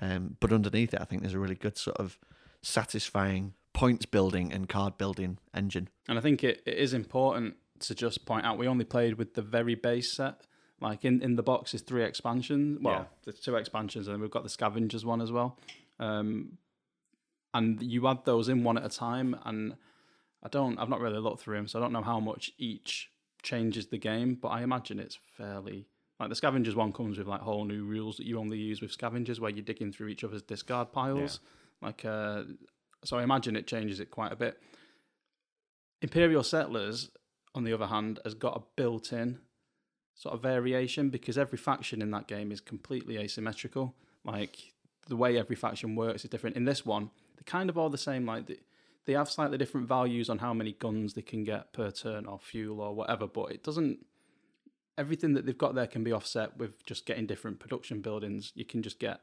Um, 0.00 0.36
but 0.40 0.52
underneath 0.52 0.94
it, 0.94 1.00
I 1.00 1.04
think 1.04 1.22
there's 1.22 1.34
a 1.34 1.38
really 1.46 1.54
good 1.66 1.76
sort 1.76 1.96
of 1.98 2.18
satisfying 2.62 3.54
points 3.72 4.06
building 4.06 4.52
and 4.52 4.68
card 4.68 4.96
building 4.98 5.38
engine. 5.54 5.88
And 6.08 6.18
I 6.18 6.22
think 6.22 6.42
it, 6.44 6.62
it 6.66 6.76
is 6.78 6.92
important 6.94 7.54
to 7.80 7.94
just 7.94 8.24
point 8.26 8.44
out 8.46 8.58
we 8.58 8.66
only 8.68 8.84
played 8.84 9.14
with 9.18 9.34
the 9.34 9.42
very 9.42 9.74
base 9.74 10.12
set. 10.12 10.46
Like 10.80 11.04
in, 11.04 11.20
in 11.22 11.36
the 11.36 11.42
box 11.42 11.74
is 11.74 11.82
three 11.82 12.04
expansions. 12.04 12.78
Well, 12.80 12.94
Yeah. 12.94 13.04
there's 13.24 13.40
two 13.40 13.56
expansions, 13.56 14.08
and 14.08 14.20
we've 14.22 14.30
got 14.30 14.44
the 14.44 14.48
scavengers 14.48 15.04
one 15.04 15.20
as 15.20 15.30
well. 15.30 15.58
Um, 15.98 16.56
and 17.52 17.82
you 17.82 18.06
add 18.08 18.24
those 18.24 18.48
in 18.48 18.64
one 18.64 18.78
at 18.78 18.84
a 18.86 18.88
time. 18.88 19.36
And 19.44 19.74
I 20.42 20.48
don't, 20.48 20.78
I've 20.78 20.88
not 20.88 21.00
really 21.00 21.18
looked 21.18 21.40
through 21.42 21.56
them, 21.56 21.68
so 21.68 21.78
I 21.78 21.82
don't 21.82 21.92
know 21.92 22.02
how 22.12 22.20
much 22.20 22.52
each 22.56 23.10
changes 23.42 23.88
the 23.88 23.98
game. 23.98 24.38
But 24.40 24.48
I 24.48 24.62
imagine 24.62 24.98
it's 24.98 25.18
fairly 25.36 25.86
like 26.20 26.28
the 26.28 26.34
scavengers 26.34 26.76
one 26.76 26.92
comes 26.92 27.16
with 27.16 27.26
like 27.26 27.40
whole 27.40 27.64
new 27.64 27.84
rules 27.84 28.18
that 28.18 28.26
you 28.26 28.38
only 28.38 28.58
use 28.58 28.82
with 28.82 28.92
scavengers, 28.92 29.40
where 29.40 29.50
you're 29.50 29.64
digging 29.64 29.90
through 29.90 30.08
each 30.08 30.22
other's 30.22 30.42
discard 30.42 30.92
piles. 30.92 31.40
Like, 31.80 32.04
uh, 32.04 32.42
so 33.04 33.16
I 33.16 33.22
imagine 33.22 33.56
it 33.56 33.66
changes 33.66 34.00
it 34.00 34.10
quite 34.10 34.30
a 34.30 34.36
bit. 34.36 34.58
Imperial 36.02 36.42
Settlers, 36.42 37.10
on 37.54 37.64
the 37.64 37.72
other 37.72 37.86
hand, 37.86 38.20
has 38.24 38.34
got 38.34 38.56
a 38.56 38.62
built-in 38.76 39.38
sort 40.14 40.34
of 40.34 40.42
variation 40.42 41.08
because 41.08 41.38
every 41.38 41.56
faction 41.56 42.02
in 42.02 42.10
that 42.10 42.28
game 42.28 42.52
is 42.52 42.60
completely 42.60 43.16
asymmetrical. 43.16 43.94
Like 44.22 44.74
the 45.08 45.16
way 45.16 45.38
every 45.38 45.56
faction 45.56 45.96
works 45.96 46.24
is 46.24 46.30
different. 46.30 46.56
In 46.56 46.66
this 46.66 46.84
one, 46.84 47.10
they're 47.34 47.44
kind 47.46 47.70
of 47.70 47.78
all 47.78 47.88
the 47.88 47.96
same. 47.96 48.26
Like 48.26 48.46
they, 48.46 48.58
they 49.06 49.14
have 49.14 49.30
slightly 49.30 49.56
different 49.56 49.88
values 49.88 50.28
on 50.28 50.38
how 50.38 50.52
many 50.52 50.72
guns 50.72 51.14
they 51.14 51.22
can 51.22 51.44
get 51.44 51.72
per 51.72 51.90
turn 51.90 52.26
or 52.26 52.38
fuel 52.38 52.82
or 52.82 52.94
whatever, 52.94 53.26
but 53.26 53.52
it 53.52 53.64
doesn't. 53.64 54.04
Everything 55.00 55.32
that 55.34 55.46
they've 55.46 55.56
got 55.56 55.74
there 55.74 55.86
can 55.86 56.04
be 56.04 56.12
offset 56.12 56.56
with 56.58 56.84
just 56.84 57.06
getting 57.06 57.26
different 57.26 57.58
production 57.58 58.00
buildings. 58.00 58.52
You 58.54 58.64
can 58.64 58.82
just 58.82 58.98
get 58.98 59.20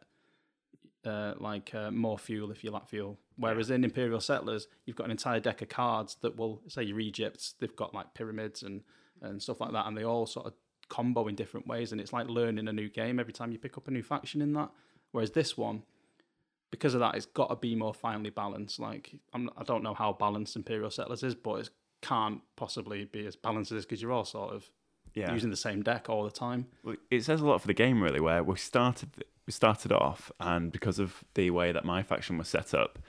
uh, 1.06 1.34
like 1.40 1.74
uh, 1.76 1.92
more 1.92 2.18
fuel 2.18 2.52
if 2.52 2.64
you 2.64 2.72
lack 2.72 2.90
fuel. 2.90 3.20
Whereas 3.38 3.70
in 3.70 3.84
Imperial 3.84 4.20
Settlers, 4.20 4.68
you've 4.86 4.96
got 4.96 5.06
an 5.06 5.12
entire 5.12 5.40
deck 5.40 5.62
of 5.62 5.70
cards 5.70 6.18
that 6.22 6.36
will 6.36 6.62
say 6.68 6.84
you're 6.84 7.00
Egypt. 7.00 7.54
They've 7.60 7.76
got 7.76 7.94
like 7.94 8.14
pyramids 8.14 8.64
and 8.64 8.82
and 9.22 9.42
stuff 9.42 9.60
like 9.62 9.72
that, 9.72 9.88
and 9.88 9.98
they 9.98 10.04
all 10.04 10.26
sort 10.26 10.48
of 10.48 10.54
combo 10.90 11.28
in 11.28 11.36
different 11.36 11.68
ways. 11.68 11.92
And 11.92 12.02
it's 12.02 12.14
like 12.14 12.28
learning 12.28 12.68
a 12.68 12.74
new 12.74 12.90
game 12.90 13.20
every 13.20 13.34
time 13.34 13.52
you 13.52 13.58
pick 13.58 13.78
up 13.78 13.88
a 13.88 13.92
new 13.92 14.04
faction 14.04 14.42
in 14.42 14.54
that. 14.54 14.70
Whereas 15.12 15.32
this 15.32 15.58
one, 15.58 15.84
because 16.72 16.94
of 16.94 17.00
that, 17.00 17.16
it's 17.16 17.26
got 17.26 17.50
to 17.50 17.56
be 17.56 17.76
more 17.76 17.94
finely 17.94 18.30
balanced. 18.30 18.80
Like 18.80 19.20
I'm, 19.34 19.50
I 19.58 19.64
don't 19.64 19.84
know 19.84 19.94
how 19.94 20.14
balanced 20.14 20.56
Imperial 20.56 20.92
Settlers 20.92 21.24
is, 21.24 21.36
but 21.36 21.62
it 21.62 21.70
can't 22.02 22.42
possibly 22.56 23.06
be 23.06 23.26
as 23.26 23.36
balanced 23.36 23.72
as 23.72 23.78
this 23.78 23.86
because 23.86 24.02
you're 24.02 24.12
all 24.12 24.26
sort 24.26 24.54
of 24.54 24.70
Yeah. 25.14 25.34
using 25.34 25.50
the 25.50 25.56
same 25.56 25.82
deck 25.82 26.10
all 26.10 26.24
the 26.24 26.32
time. 26.32 26.68
Well, 26.84 26.96
it 27.10 27.24
says 27.24 27.42
a 27.42 27.46
lot 27.46 27.62
for 27.62 27.68
the 27.68 27.74
game, 27.74 28.02
really. 28.02 28.20
Where 28.20 28.44
we 28.44 28.58
started, 28.58 29.10
we 29.46 29.52
started 29.52 29.92
off, 29.92 30.32
and 30.40 30.72
because 30.72 31.00
of 31.00 31.24
the 31.34 31.50
way 31.52 31.72
that 31.72 31.86
my 31.86 32.04
faction 32.04 32.38
was 32.38 32.48
set 32.48 32.74
up, 32.74 33.00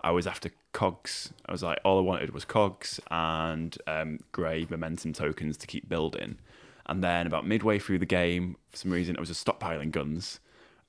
I 0.00 0.10
was 0.10 0.26
after 0.26 0.50
cogs. 0.72 1.32
I 1.46 1.52
was 1.52 1.62
like, 1.62 1.80
all 1.84 1.98
I 1.98 2.02
wanted 2.02 2.32
was 2.32 2.44
cogs 2.44 3.00
and 3.10 3.76
um, 3.86 4.20
grey 4.32 4.66
momentum 4.68 5.12
tokens 5.12 5.56
to 5.58 5.66
keep 5.66 5.88
building. 5.88 6.38
And 6.86 7.04
then 7.04 7.26
about 7.26 7.46
midway 7.46 7.78
through 7.78 7.98
the 7.98 8.06
game, 8.06 8.56
for 8.70 8.78
some 8.78 8.90
reason, 8.90 9.16
I 9.16 9.20
was 9.20 9.28
just 9.28 9.44
stockpiling 9.44 9.90
guns. 9.90 10.40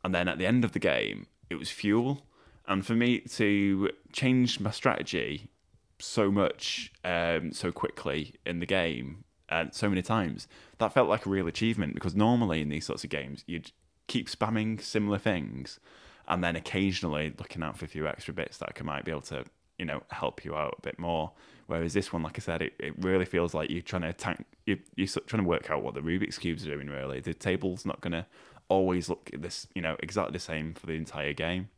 And 0.04 0.16
then 0.16 0.28
at 0.28 0.38
the 0.38 0.46
end 0.46 0.64
of 0.64 0.72
the 0.72 0.80
game, 0.80 1.28
it 1.50 1.56
was 1.56 1.70
fuel. 1.70 2.22
And 2.68 2.86
for 2.86 2.94
me 2.94 3.20
to 3.20 3.90
change 4.14 4.60
my 4.60 4.72
strategy 4.72 5.50
so 5.98 6.32
much 6.32 6.92
um, 7.04 7.52
so 7.52 7.72
quickly 7.72 8.36
in 8.46 8.60
the 8.60 8.66
game 8.66 9.26
and 9.50 9.74
so 9.74 9.90
many 9.90 10.02
times 10.02 10.48
that 10.78 10.94
felt 10.94 11.10
like 11.10 11.26
a 11.26 11.30
real 11.30 11.48
achievement 11.48 11.94
because 11.94 12.16
normally 12.16 12.62
in 12.62 12.70
these 12.70 12.86
sorts 12.86 13.04
of 13.04 13.10
games 13.10 13.44
you'd 13.48 13.72
keep 14.08 14.30
spamming 14.30 14.82
similar 14.82 15.18
things 15.18 15.80
and 16.28 16.44
then 16.44 16.56
occasionally 16.56 17.34
looking 17.38 17.64
out 17.64 17.78
for 17.78 17.86
a 17.86 17.88
few 17.88 18.08
extra 18.08 18.34
bits 18.34 18.58
that 18.58 18.76
can 18.76 18.86
might 18.86 19.04
be 19.04 19.12
able 19.12 19.22
to 19.22 19.44
you 19.78 19.86
know 19.86 20.04
help 20.12 20.46
you 20.46 20.56
out 20.56 20.76
a 20.78 20.82
bit 20.82 21.00
more. 21.00 21.32
Whereas 21.68 21.94
this 21.94 22.12
one 22.12 22.24
like 22.24 22.38
i 22.38 22.42
said 22.42 22.62
it, 22.62 22.74
it 22.80 22.94
really 23.00 23.26
feels 23.26 23.54
like 23.54 23.70
you're 23.70 23.82
trying 23.82 24.02
to 24.04 24.14
tank 24.14 24.46
you, 24.66 24.78
you're 24.96 25.08
trying 25.08 25.44
to 25.44 25.48
work 25.48 25.70
out 25.72 25.84
what 25.84 25.94
the 25.94 26.02
rubik's 26.02 26.38
cubes 26.38 26.66
are 26.66 26.74
doing 26.74 26.88
really. 26.88 27.20
The 27.20 27.34
table's 27.34 27.86
not 27.86 28.02
going 28.02 28.14
to 28.14 28.26
always 28.68 29.10
look 29.10 29.32
this 29.36 29.68
you 29.74 29.82
know 29.82 29.96
exactly 30.00 30.34
the 30.34 30.40
same 30.40 30.74
for 30.74 30.86
the 30.86 30.94
entire 30.94 31.34
game. 31.34 31.70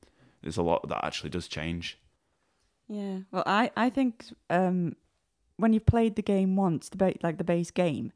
There's 0.42 0.58
a 0.58 0.64
lot 0.64 0.88
that 0.90 1.06
actually 1.06 1.30
does 1.30 1.48
change. 1.48 1.98
Yeah. 2.88 3.20
Well, 3.32 3.44
I 3.46 3.72
I 3.78 3.90
think 3.90 4.26
um, 4.50 4.96
when 5.62 5.74
you've 5.74 5.86
played 5.86 6.16
the 6.16 6.22
game 6.22 6.56
once, 6.56 6.90
the 6.90 6.98
ba- 6.98 7.16
like 7.24 7.38
the 7.38 7.44
base 7.44 7.72
game, 7.72 8.12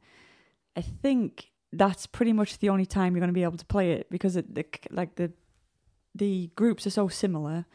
I 0.76 0.82
think 0.82 1.50
that's 1.72 2.06
pretty 2.06 2.32
much 2.32 2.58
the 2.58 2.68
only 2.68 2.86
time 2.86 3.14
you're 3.14 3.20
going 3.20 3.28
to 3.36 3.40
be 3.40 3.42
able 3.42 3.58
to 3.58 3.66
play 3.66 3.92
it 3.92 4.08
because 4.10 4.36
it, 4.36 4.54
the 4.54 4.64
like 4.90 5.14
the 5.16 5.32
the 6.14 6.50
groups 6.56 6.86
are 6.86 6.90
so 6.90 7.08
similar. 7.08 7.66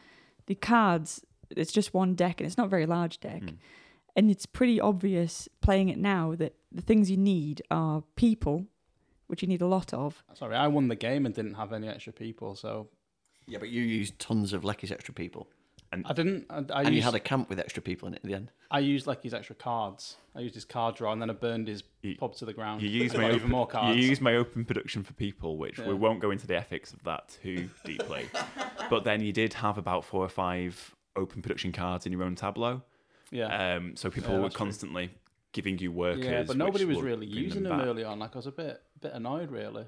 The 0.46 0.54
cards, 0.54 1.24
it's 1.50 1.72
just 1.72 1.94
one 1.94 2.14
deck 2.14 2.40
and 2.40 2.46
it's 2.46 2.58
not 2.58 2.66
a 2.66 2.70
very 2.70 2.86
large 2.86 3.20
deck, 3.20 3.42
Mm. 3.42 3.56
and 4.16 4.30
it's 4.30 4.46
pretty 4.46 4.80
obvious 4.80 5.48
playing 5.60 5.88
it 5.88 5.98
now 5.98 6.34
that 6.36 6.54
the 6.70 6.82
things 6.82 7.10
you 7.10 7.16
need 7.16 7.62
are 7.70 8.02
people, 8.16 8.66
which 9.28 9.42
you 9.42 9.48
need 9.48 9.62
a 9.62 9.66
lot 9.66 9.94
of. 9.94 10.22
Sorry, 10.34 10.56
I 10.56 10.66
won 10.68 10.88
the 10.88 10.96
game 10.96 11.24
and 11.26 11.34
didn't 11.34 11.54
have 11.54 11.72
any 11.72 11.88
extra 11.88 12.12
people, 12.12 12.56
so 12.56 12.88
Yeah, 13.46 13.58
but 13.58 13.68
you 13.70 13.82
used 13.82 14.18
tons 14.18 14.52
of 14.52 14.62
Lecky's 14.64 14.92
extra 14.92 15.12
people, 15.14 15.48
I 16.06 16.12
didn't. 16.12 16.46
I, 16.50 16.54
I 16.54 16.58
and 16.58 16.88
used, 16.88 16.92
you 16.96 17.02
had 17.02 17.14
a 17.14 17.20
camp 17.20 17.48
with 17.50 17.58
extra 17.58 17.82
people 17.82 18.08
in 18.08 18.14
it 18.14 18.18
at 18.18 18.22
the 18.24 18.34
end. 18.34 18.50
I 18.70 18.78
used 18.78 19.06
like 19.06 19.22
his 19.22 19.34
extra 19.34 19.54
cards. 19.54 20.16
I 20.34 20.40
used 20.40 20.54
his 20.54 20.64
card 20.64 20.94
draw, 20.96 21.12
and 21.12 21.20
then 21.20 21.28
I 21.28 21.34
burned 21.34 21.68
his 21.68 21.82
You- 22.02 22.16
pub 22.16 22.34
to 22.36 22.44
the 22.46 22.54
ground. 22.54 22.80
You 22.82 22.88
used 22.88 23.14
Got 23.14 23.22
my 23.22 23.32
even 23.32 23.50
more 23.50 23.66
cards. 23.66 23.96
You 23.98 24.08
used 24.08 24.22
my 24.22 24.34
open 24.36 24.64
production 24.64 25.02
for 25.02 25.12
people, 25.12 25.58
which 25.58 25.78
Yeah. 25.78 25.88
we 25.88 25.94
won't 25.94 26.20
go 26.20 26.30
into 26.30 26.46
the 26.46 26.56
ethics 26.56 26.92
of 26.92 27.02
that 27.04 27.36
too 27.42 27.68
deeply. 27.84 28.26
but 28.90 29.04
then 29.04 29.20
you 29.22 29.32
did 29.32 29.52
have 29.54 29.76
about 29.78 30.04
four 30.04 30.24
or 30.24 30.28
five 30.30 30.94
open 31.16 31.42
production 31.42 31.72
cards 31.72 32.06
in 32.06 32.12
your 32.12 32.22
own 32.22 32.34
tableau. 32.36 32.82
yeah, 33.30 33.74
Um, 33.76 33.94
so 33.96 34.10
people 34.10 34.30
Yeah, 34.30 34.36
were 34.36 34.42
that's 34.44 34.54
true. 34.54 34.64
constantly 34.66 35.10
giving 35.52 35.78
you 35.78 35.92
workers. 35.92 36.24
yeah, 36.24 36.42
but 36.44 36.56
nobody 36.56 36.86
was 36.86 37.02
really 37.02 37.26
using 37.26 37.62
them 37.64 37.76
them, 37.78 37.86
early 37.88 38.02
on. 38.04 38.18
Like 38.18 38.34
I 38.34 38.38
was 38.38 38.46
a 38.46 38.52
bit 38.52 38.80
bit 39.00 39.12
annoyed, 39.12 39.50
really. 39.50 39.84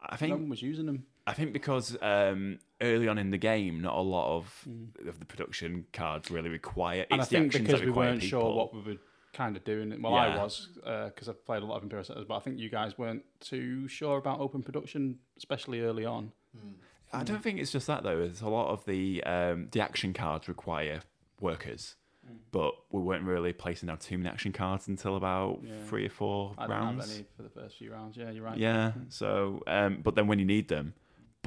I 0.00 0.14
No 0.14 0.16
think 0.16 0.32
one 0.32 0.48
was 0.48 0.62
using 0.62 0.86
them. 0.86 1.06
I 1.26 1.34
think 1.34 1.52
because 1.52 1.96
um, 2.02 2.58
early 2.80 3.08
on 3.08 3.18
in 3.18 3.30
the 3.30 3.38
game, 3.38 3.80
not 3.80 3.94
a 3.94 4.00
lot 4.00 4.36
of 4.36 4.64
Mm. 4.68 5.08
of 5.08 5.18
the 5.18 5.24
production 5.26 5.86
cards 5.92 6.30
really 6.30 6.48
require. 6.50 7.06
And 7.10 7.20
I 7.20 7.24
the 7.24 7.30
think 7.30 7.52
because 7.52 7.80
we 7.82 7.90
weren't 7.90 8.20
people. 8.20 8.40
sure 8.40 8.54
what 8.54 8.74
we 8.74 8.80
were 8.80 8.98
kind 9.32 9.56
of 9.56 9.64
doing. 9.64 10.00
Well, 10.02 10.14
I 10.14 10.36
was 10.36 10.68
because 10.74 11.28
I've 11.28 11.44
played 11.44 11.62
a 11.62 11.66
lot 11.66 11.76
of 11.76 11.82
Imperial 11.82 12.04
Settlers, 12.04 12.26
but 12.26 12.36
I 12.36 12.40
think 12.40 12.58
you 12.58 12.70
guys 12.70 12.96
weren't 12.98 13.24
too 13.40 13.88
sure 13.88 14.16
about 14.18 14.40
open 14.40 14.62
production, 14.62 15.18
especially 15.36 15.80
early 15.82 16.04
on. 16.04 16.32
I 17.12 17.24
don't 17.24 17.42
think 17.42 17.58
it's 17.58 17.72
just 17.72 17.86
that 17.86 18.02
though. 18.02 18.20
It's 18.20 18.40
a 18.42 18.48
lot 18.48 18.68
of 18.70 18.84
the 18.84 19.22
um, 19.24 19.68
the 19.72 19.80
action 19.80 20.12
cards 20.12 20.48
require 20.48 21.00
workers, 21.40 21.96
Mm. 22.28 22.36
but 22.50 22.74
we 22.90 23.00
weren't 23.00 23.24
really 23.24 23.52
placing 23.54 23.86
down 23.86 23.96
too 23.98 24.18
many 24.18 24.28
action 24.28 24.52
cards 24.52 24.86
until 24.88 25.16
about 25.16 25.60
Yeah. 25.62 25.82
three 25.84 26.04
or 26.04 26.10
four 26.10 26.54
I 26.58 26.66
rounds. 26.66 27.22
for 27.36 27.42
the 27.42 27.48
first 27.48 27.78
few 27.78 27.92
rounds. 27.92 28.16
Yeah, 28.16 28.30
you're 28.30 28.44
right. 28.44 28.58
Yeah. 28.58 28.92
So, 29.08 29.62
um, 29.66 30.02
but 30.02 30.14
then 30.16 30.26
when 30.26 30.38
you 30.38 30.44
need 30.44 30.68
them, 30.68 30.92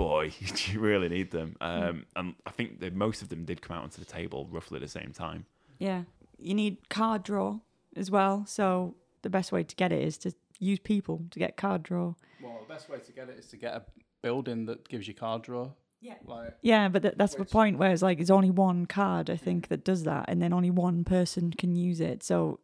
boy, 0.02 0.32
you 0.66 0.80
really 0.80 1.10
need 1.10 1.32
them. 1.32 1.56
Hmm. 1.62 1.68
Um, 1.68 2.06
and 2.16 2.36
I 2.46 2.52
think 2.52 2.80
that 2.80 2.94
most 2.94 3.22
of 3.22 3.30
them 3.30 3.46
did 3.46 3.62
come 3.62 3.78
out 3.78 3.84
onto 3.84 4.00
the 4.00 4.12
table 4.12 4.48
roughly 4.52 4.78
at 4.78 4.82
the 4.82 4.88
same 4.88 5.12
time. 5.14 5.46
Yeah. 5.80 6.04
You 6.38 6.54
need 6.54 6.90
card 6.90 7.24
draw 7.24 7.60
as 7.96 8.10
well. 8.10 8.46
So 8.48 8.96
the 9.22 9.30
best 9.30 9.52
way 9.52 9.64
to 9.64 9.76
get 9.76 9.92
it 9.92 10.02
is 10.02 10.18
to 10.20 10.34
use 10.60 10.80
people 10.80 11.26
to 11.32 11.40
get 11.40 11.58
card 11.58 11.84
draw. 11.84 12.14
Well, 12.42 12.60
the 12.68 12.74
best 12.74 12.90
way 12.90 13.00
to 13.00 13.12
get 13.12 13.30
it 13.30 13.38
is 13.38 13.48
to 13.48 13.58
get 13.58 13.74
a, 13.74 13.84
building 14.22 14.66
that 14.68 14.88
gives 14.88 15.08
you 15.08 15.14
card 15.14 15.44
draw. 15.44 15.72
Yeah. 16.00 16.16
Like 16.26 16.56
Yeah, 16.62 16.90
but 16.90 17.04
that, 17.04 17.18
that's 17.18 17.36
the 17.36 17.46
point 17.46 17.78
where 17.78 17.92
it's 17.92 18.02
like 18.02 18.20
it's 18.20 18.30
only 18.30 18.50
one 18.50 18.86
card 18.88 19.30
I 19.30 19.36
think 19.36 19.68
that 19.68 19.84
does 19.84 20.04
that, 20.04 20.26
and 20.28 20.42
then 20.42 20.54
only 20.54 20.72
one 20.72 21.04
person 21.04 21.52
can 21.52 21.76
use 21.76 22.00
it. 22.00 22.24
So 22.24 22.60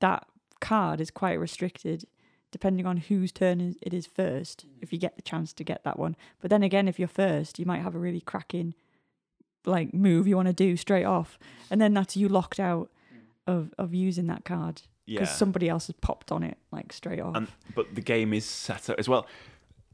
that 0.00 0.26
card 0.60 1.00
is 1.00 1.10
quite 1.10 1.34
restricted, 1.34 2.04
depending 2.56 2.86
on 2.86 2.96
whose 2.96 3.32
turn 3.32 3.76
it 3.82 3.92
is 3.92 4.06
first. 4.06 4.64
Mm. 4.66 4.70
If 4.80 4.90
you 4.90 4.98
get 4.98 5.16
the 5.16 5.22
chance 5.22 5.52
to 5.52 5.62
get 5.62 5.84
that 5.84 5.98
one, 5.98 6.16
but 6.40 6.48
then 6.48 6.62
again, 6.62 6.88
if 6.88 6.98
you're 6.98 7.06
first, 7.06 7.58
you 7.58 7.66
might 7.66 7.82
have 7.82 7.94
a 7.94 7.98
really 7.98 8.22
cracking 8.22 8.72
like 9.66 9.92
move 9.92 10.26
you 10.26 10.36
want 10.36 10.48
to 10.48 10.54
do 10.54 10.74
straight 10.74 11.04
off, 11.04 11.38
and 11.70 11.78
then 11.82 11.92
that's 11.92 12.16
you 12.16 12.30
locked 12.30 12.58
out 12.58 12.88
mm. 13.14 13.18
of 13.46 13.74
of 13.76 13.92
using 13.92 14.26
that 14.28 14.46
card 14.46 14.80
Yeah. 15.04 15.20
because 15.20 15.36
somebody 15.36 15.68
else 15.68 15.88
has 15.88 15.96
popped 16.00 16.32
on 16.32 16.42
it 16.42 16.56
like 16.72 16.94
straight 16.94 17.20
off. 17.20 17.36
and 17.36 17.48
but 17.74 17.94
the 17.94 18.00
game 18.00 18.32
is 18.32 18.46
set 18.46 18.88
up 18.88 18.98
as 18.98 19.06
well. 19.06 19.26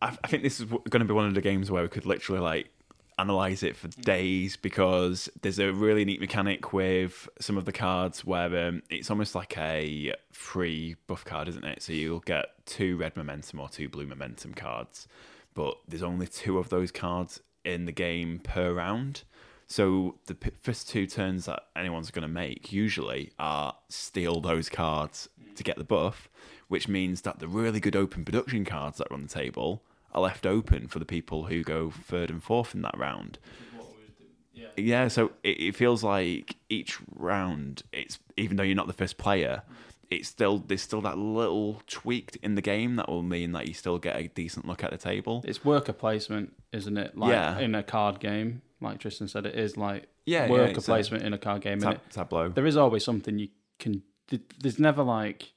I, 0.01 0.17
I 0.23 0.29
think 0.29 0.45
this 0.45 0.61
is 0.61 0.67
going 0.67 1.01
to 1.01 1.05
be 1.05 1.15
one 1.15 1.27
of 1.27 1.35
the 1.35 1.41
games 1.41 1.69
where 1.69 1.83
we 1.83 1.89
could 1.89 2.07
literally 2.07 2.41
like 2.41 2.71
analyze 3.19 3.63
it 3.63 3.77
for 3.77 3.89
days 3.89 4.57
because 4.57 5.29
there's 5.43 5.59
a 5.59 5.73
really 5.73 6.05
neat 6.05 6.21
mechanic 6.21 6.73
with 6.73 7.29
some 7.41 7.57
of 7.57 7.65
the 7.65 7.73
cards 7.73 8.25
where 8.25 8.69
um, 8.69 8.83
it's 8.91 9.11
almost 9.11 9.35
like 9.35 9.57
a 9.59 10.15
free 10.31 10.97
buff 11.07 11.25
card, 11.25 11.49
isn't 11.49 11.65
it? 11.65 11.83
So 11.83 11.93
you'll 11.93 12.21
get 12.21 12.47
two 12.67 12.97
red 12.97 13.17
momentum 13.17 13.61
or 13.61 13.69
two 13.69 13.89
blue 13.89 14.07
momentum 14.07 14.55
cards, 14.55 15.07
but 15.55 15.77
there's 15.87 16.03
only 16.03 16.27
two 16.27 16.59
of 16.59 16.69
those 16.69 16.91
cards 16.91 17.41
in 17.65 17.85
the 17.85 17.93
game 17.93 18.41
per 18.43 18.73
round. 18.73 19.23
So 19.67 20.17
the 20.27 20.37
first 20.61 20.89
two 20.89 21.07
turns 21.07 21.47
that 21.47 21.63
anyone's 21.75 22.11
going 22.11 22.23
to 22.23 22.29
make 22.29 22.73
usually 22.73 23.33
are 23.39 23.75
steal 23.89 24.41
those 24.41 24.69
cards 24.69 25.29
to 25.57 25.63
get 25.63 25.79
the 25.79 25.85
buff, 25.85 26.29
which 26.69 26.89
means 26.89 27.23
that 27.23 27.39
the 27.39 27.49
really 27.49 27.81
good 27.81 27.97
open 27.97 28.25
production 28.25 28.65
cards 28.65 28.99
that 28.99 29.11
are 29.11 29.15
on 29.15 29.23
the 29.23 29.29
table 29.29 29.83
are 30.15 30.23
left 30.23 30.47
open 30.47 30.89
for 30.89 30.99
the 30.99 31.05
people 31.05 31.47
who 31.47 31.63
go 31.63 31.91
third 31.91 32.31
and 32.31 32.43
fourth 32.43 32.75
in 32.75 32.83
that 32.83 32.97
round. 32.97 33.39
Yeah, 34.77 35.09
so 35.09 35.33
it, 35.43 35.61
it 35.61 35.77
feels 35.77 36.03
like 36.03 36.57
each 36.71 36.99
round, 37.15 37.83
it's 37.93 38.19
even 38.37 38.57
though 38.57 38.63
you're 38.63 38.77
not 38.77 38.87
the 38.87 38.93
first 38.95 39.19
player, 39.19 39.63
it's 40.11 40.29
still 40.29 40.59
there's 40.67 40.81
still 40.83 41.01
that 41.03 41.19
little 41.19 41.83
tweak 41.87 42.39
in 42.43 42.55
the 42.55 42.63
game 42.63 42.97
that 42.97 43.09
will 43.09 43.23
mean 43.23 43.53
that 43.53 43.67
you 43.69 43.75
still 43.75 43.99
get 43.99 44.17
a 44.17 44.29
decent 44.29 44.67
look 44.67 44.83
at 44.85 44.91
the 44.91 44.97
table. 44.99 45.43
it's 45.47 45.65
worker 45.65 45.93
placement, 45.93 46.55
isn't 46.73 46.97
it? 46.97 47.17
Like 47.17 47.33
Yeah. 47.33 47.59
in 47.59 47.75
a 47.75 47.83
card 47.83 48.19
game, 48.21 48.63
like 48.81 48.99
Tristan 48.99 49.29
said, 49.29 49.45
it 49.47 49.55
is 49.55 49.77
like 49.77 50.09
Yeah, 50.25 50.45
yeah, 50.45 50.51
worker 50.51 50.79
a 50.79 50.83
placement 50.83 51.23
in 51.25 51.33
a 51.35 51.39
card 51.39 51.63
game. 51.63 51.81
Tab- 51.81 52.01
tableau. 52.11 52.49
there 52.51 52.67
is 52.67 52.77
always 52.77 53.05
something 53.05 53.39
you 53.39 53.49
can. 53.79 54.03
There's 54.61 54.79
never 54.79 55.03
like 55.03 55.53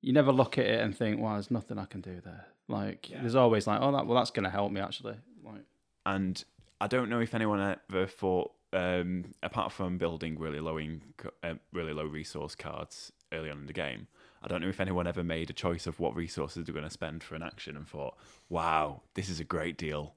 you 0.00 0.12
never 0.12 0.30
look 0.30 0.58
at 0.58 0.66
it 0.66 0.80
and 0.80 0.96
think, 0.96 1.20
"Well, 1.20 1.32
there's 1.32 1.50
nothing 1.50 1.76
I 1.78 1.86
can 1.86 2.00
do 2.00 2.20
there." 2.24 2.46
Like 2.68 3.08
there's 3.10 3.34
always 3.34 3.66
like, 3.66 3.80
"Oh, 3.80 3.92
that 3.92 4.06
well, 4.06 4.18
that's 4.18 4.30
going 4.30 4.44
to 4.44 4.50
help 4.50 4.70
me 4.70 4.80
actually." 4.80 5.16
Like 5.44 5.64
and 6.06 6.42
I 6.80 6.86
don't 6.86 7.08
know 7.08 7.20
if 7.20 7.34
anyone 7.34 7.76
ever 7.90 8.06
thought, 8.06 8.52
um, 8.72 9.34
apart 9.42 9.72
from 9.72 9.98
building 9.98 10.38
really 10.38 10.60
low 10.60 10.76
in, 10.76 11.00
uh, 11.42 11.54
really 11.72 11.92
low 11.92 12.04
resource 12.04 12.54
cards 12.54 13.12
early 13.32 13.50
on 13.50 13.58
in 13.58 13.66
the 13.66 13.72
game, 13.72 14.06
I 14.42 14.48
don't 14.48 14.60
know 14.60 14.68
if 14.68 14.80
anyone 14.80 15.06
ever 15.06 15.24
made 15.24 15.50
a 15.50 15.54
choice 15.54 15.86
of 15.86 15.98
what 15.98 16.14
resources 16.14 16.64
they're 16.64 16.74
going 16.74 16.84
to 16.84 16.90
spend 16.90 17.24
for 17.24 17.34
an 17.34 17.42
action 17.42 17.76
and 17.76 17.88
thought, 17.88 18.16
"Wow, 18.48 19.02
this 19.14 19.28
is 19.28 19.40
a 19.40 19.44
great 19.44 19.76
deal." 19.78 20.14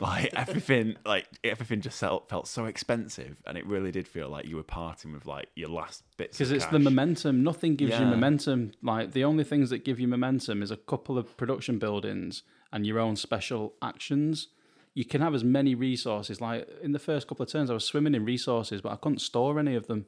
Like 0.00 0.32
everything, 0.36 0.96
like 1.04 1.26
everything 1.44 1.80
just 1.80 1.98
felt 1.98 2.28
felt 2.28 2.48
so 2.48 2.64
expensive, 2.64 3.36
and 3.46 3.58
it 3.58 3.66
really 3.66 3.92
did 3.92 4.08
feel 4.08 4.28
like 4.28 4.46
you 4.46 4.56
were 4.56 4.62
parting 4.62 5.12
with 5.12 5.26
like 5.26 5.48
your 5.54 5.68
last 5.68 6.02
bits. 6.16 6.38
because 6.38 6.50
it's 6.50 6.66
the 6.66 6.78
momentum. 6.78 7.42
Nothing 7.42 7.76
gives 7.76 7.98
you 7.98 8.06
momentum. 8.06 8.72
Like 8.82 9.12
the 9.12 9.24
only 9.24 9.44
things 9.44 9.70
that 9.70 9.84
give 9.84 10.00
you 10.00 10.08
momentum 10.08 10.62
is 10.62 10.70
a 10.70 10.76
couple 10.76 11.18
of 11.18 11.36
production 11.36 11.78
buildings 11.78 12.42
and 12.72 12.86
your 12.86 12.98
own 12.98 13.16
special 13.16 13.74
actions. 13.82 14.48
You 14.94 15.04
can 15.04 15.20
have 15.20 15.34
as 15.34 15.44
many 15.44 15.74
resources. 15.74 16.40
Like 16.40 16.68
in 16.82 16.92
the 16.92 16.98
first 16.98 17.28
couple 17.28 17.44
of 17.44 17.52
turns, 17.52 17.70
I 17.70 17.74
was 17.74 17.84
swimming 17.84 18.14
in 18.14 18.24
resources, 18.24 18.80
but 18.80 18.92
I 18.92 18.96
couldn't 18.96 19.20
store 19.20 19.58
any 19.58 19.76
of 19.76 19.86
them. 19.86 20.06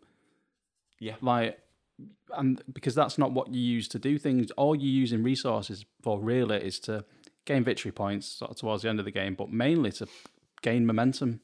Yeah. 0.99 1.17
Like, 1.21 1.59
and 2.37 2.63
because 2.73 2.95
that's 2.95 3.19
not 3.19 3.33
what 3.33 3.53
you 3.53 3.61
use 3.61 3.87
to 3.89 3.99
do 3.99 4.19
things. 4.19 4.51
All 4.53 4.75
you 4.75 4.91
use 4.91 5.13
in 5.13 5.23
resources 5.23 5.85
for 6.03 6.21
really 6.21 6.57
is 6.57 6.81
to 6.81 7.05
gain 7.45 7.65
victory 7.65 7.93
points 7.93 8.27
sort 8.27 8.51
of 8.51 8.57
towards 8.57 8.83
the 8.83 8.89
end 8.89 8.99
of 8.99 9.05
the 9.05 9.11
game, 9.11 9.35
but 9.35 9.51
mainly 9.51 9.93
to 9.93 10.07
gain 10.63 10.87
momentum. 10.87 11.41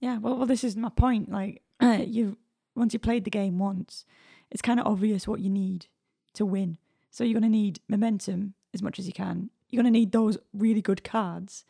Yeah, 0.00 0.18
well, 0.18 0.36
well, 0.36 0.46
this 0.46 0.64
is 0.64 0.76
my 0.76 0.90
point. 0.90 1.30
Like, 1.30 1.62
you 1.80 2.36
once 2.76 2.92
you 2.92 2.98
played 2.98 3.24
the 3.24 3.30
game 3.30 3.58
once, 3.58 4.04
it's 4.50 4.62
kind 4.62 4.80
of 4.80 4.86
obvious 4.86 5.26
what 5.28 5.40
you 5.40 5.48
need 5.50 5.86
to 6.34 6.44
win. 6.44 6.76
So 7.10 7.22
you're 7.24 7.38
going 7.40 7.50
to 7.52 7.56
need 7.58 7.80
momentum 7.88 8.54
as 8.74 8.82
much 8.82 8.98
as 8.98 9.06
you 9.06 9.12
can. 9.12 9.50
You're 9.70 9.82
going 9.82 9.92
to 9.92 9.98
need 9.98 10.10
those 10.12 10.36
really 10.52 10.82
good 10.82 11.04
cards 11.04 11.64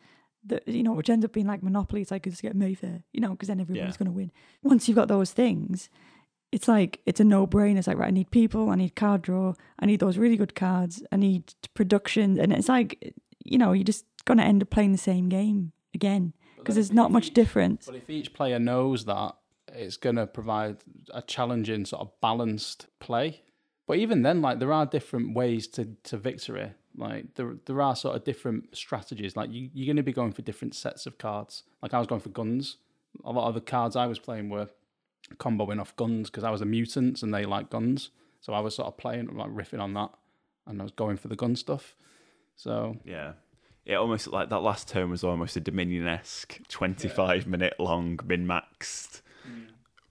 that 0.47 0.67
you 0.67 0.83
know, 0.83 0.93
which 0.93 1.09
ends 1.09 1.23
up 1.25 1.31
being 1.33 1.47
like 1.47 1.63
Monopoly. 1.63 2.01
It's 2.01 2.11
like 2.11 2.23
just 2.23 2.41
get 2.41 2.55
Mayfair, 2.55 3.03
you 3.13 3.21
know, 3.21 3.29
because 3.31 3.47
then 3.47 3.59
everyone's 3.59 3.93
Yeah. 3.93 3.97
going 3.97 4.11
to 4.11 4.15
win. 4.17 4.31
Once 4.63 4.87
you've 4.87 4.95
got 4.95 5.07
those 5.07 5.31
things, 5.31 5.89
it's 6.51 6.67
like 6.67 6.99
it's 7.05 7.19
a 7.19 7.23
no-brainer. 7.23 7.77
It's 7.77 7.87
like 7.87 7.97
right, 7.97 8.07
I 8.07 8.11
need 8.11 8.31
people, 8.31 8.69
I 8.69 8.75
need 8.75 8.95
card 8.95 9.21
draw, 9.21 9.53
I 9.79 9.85
need 9.85 9.99
those 9.99 10.17
really 10.17 10.37
good 10.37 10.55
cards, 10.55 11.03
I 11.11 11.15
need 11.17 11.53
production, 11.73 12.39
and 12.39 12.51
it's 12.53 12.69
like 12.69 13.13
you 13.45 13.57
know, 13.57 13.71
you're 13.71 13.83
just 13.83 14.05
going 14.25 14.39
to 14.39 14.43
end 14.43 14.61
up 14.61 14.69
playing 14.69 14.91
the 14.91 14.97
same 14.97 15.29
game 15.29 15.71
again 15.93 16.33
because 16.57 16.75
there's 16.75 16.91
not 16.91 17.11
much 17.11 17.31
difference. 17.31 17.85
But 17.85 17.95
if 17.95 18.09
each 18.09 18.33
player 18.33 18.59
knows 18.59 19.05
that, 19.05 19.35
it's 19.73 19.97
going 19.97 20.15
to 20.15 20.27
provide 20.27 20.77
a 21.13 21.21
challenging, 21.21 21.85
sort 21.85 22.01
of 22.01 22.11
balanced 22.21 22.87
play. 22.99 23.43
But 23.87 23.97
even 23.97 24.23
then, 24.23 24.41
like 24.41 24.59
there 24.59 24.73
are 24.73 24.85
different 24.85 25.35
ways 25.35 25.67
to, 25.69 25.95
to 26.03 26.17
victory. 26.17 26.71
Like 26.97 27.35
there 27.35 27.55
there 27.65 27.81
are 27.81 27.95
sort 27.95 28.15
of 28.15 28.23
different 28.23 28.75
strategies. 28.75 29.35
Like 29.35 29.51
you, 29.51 29.69
you're 29.73 29.85
going 29.85 29.97
to 29.97 30.03
be 30.03 30.13
going 30.13 30.31
for 30.31 30.41
different 30.41 30.75
sets 30.75 31.05
of 31.05 31.17
cards. 31.17 31.63
Like 31.81 31.93
I 31.93 31.99
was 31.99 32.07
going 32.07 32.21
for 32.21 32.29
guns. 32.29 32.77
A 33.23 33.31
lot 33.31 33.47
of 33.47 33.53
the 33.53 33.61
cards 33.61 33.95
I 33.95 34.07
was 34.07 34.19
playing 34.19 34.49
were 34.49 34.69
comboing 35.37 35.79
off 35.79 35.95
guns 35.95 36.29
because 36.29 36.43
I 36.43 36.51
was 36.51 36.61
a 36.61 36.65
mutant 36.65 37.21
and 37.21 37.33
they 37.33 37.45
like 37.45 37.69
guns. 37.69 38.09
So 38.41 38.53
I 38.53 38.59
was 38.59 38.75
sort 38.75 38.87
of 38.87 38.97
playing 38.97 39.27
like 39.35 39.49
riffing 39.49 39.81
on 39.81 39.93
that, 39.93 40.11
and 40.65 40.79
I 40.79 40.83
was 40.83 40.91
going 40.91 41.17
for 41.17 41.27
the 41.27 41.35
gun 41.35 41.55
stuff. 41.55 41.95
So 42.55 42.97
Yeah. 43.05 43.33
It 43.85 43.93
almost 43.95 44.27
like 44.27 44.49
that 44.49 44.63
last 44.63 44.87
turn 44.89 45.11
was 45.11 45.23
almost 45.23 45.55
a 45.57 45.59
Dominion 45.59 46.07
esque 46.07 46.59
25 46.69 47.45
minute 47.45 47.75
long 47.79 48.19
min 48.25 48.47
maxed. 48.47 49.21
Mm. 49.47 49.67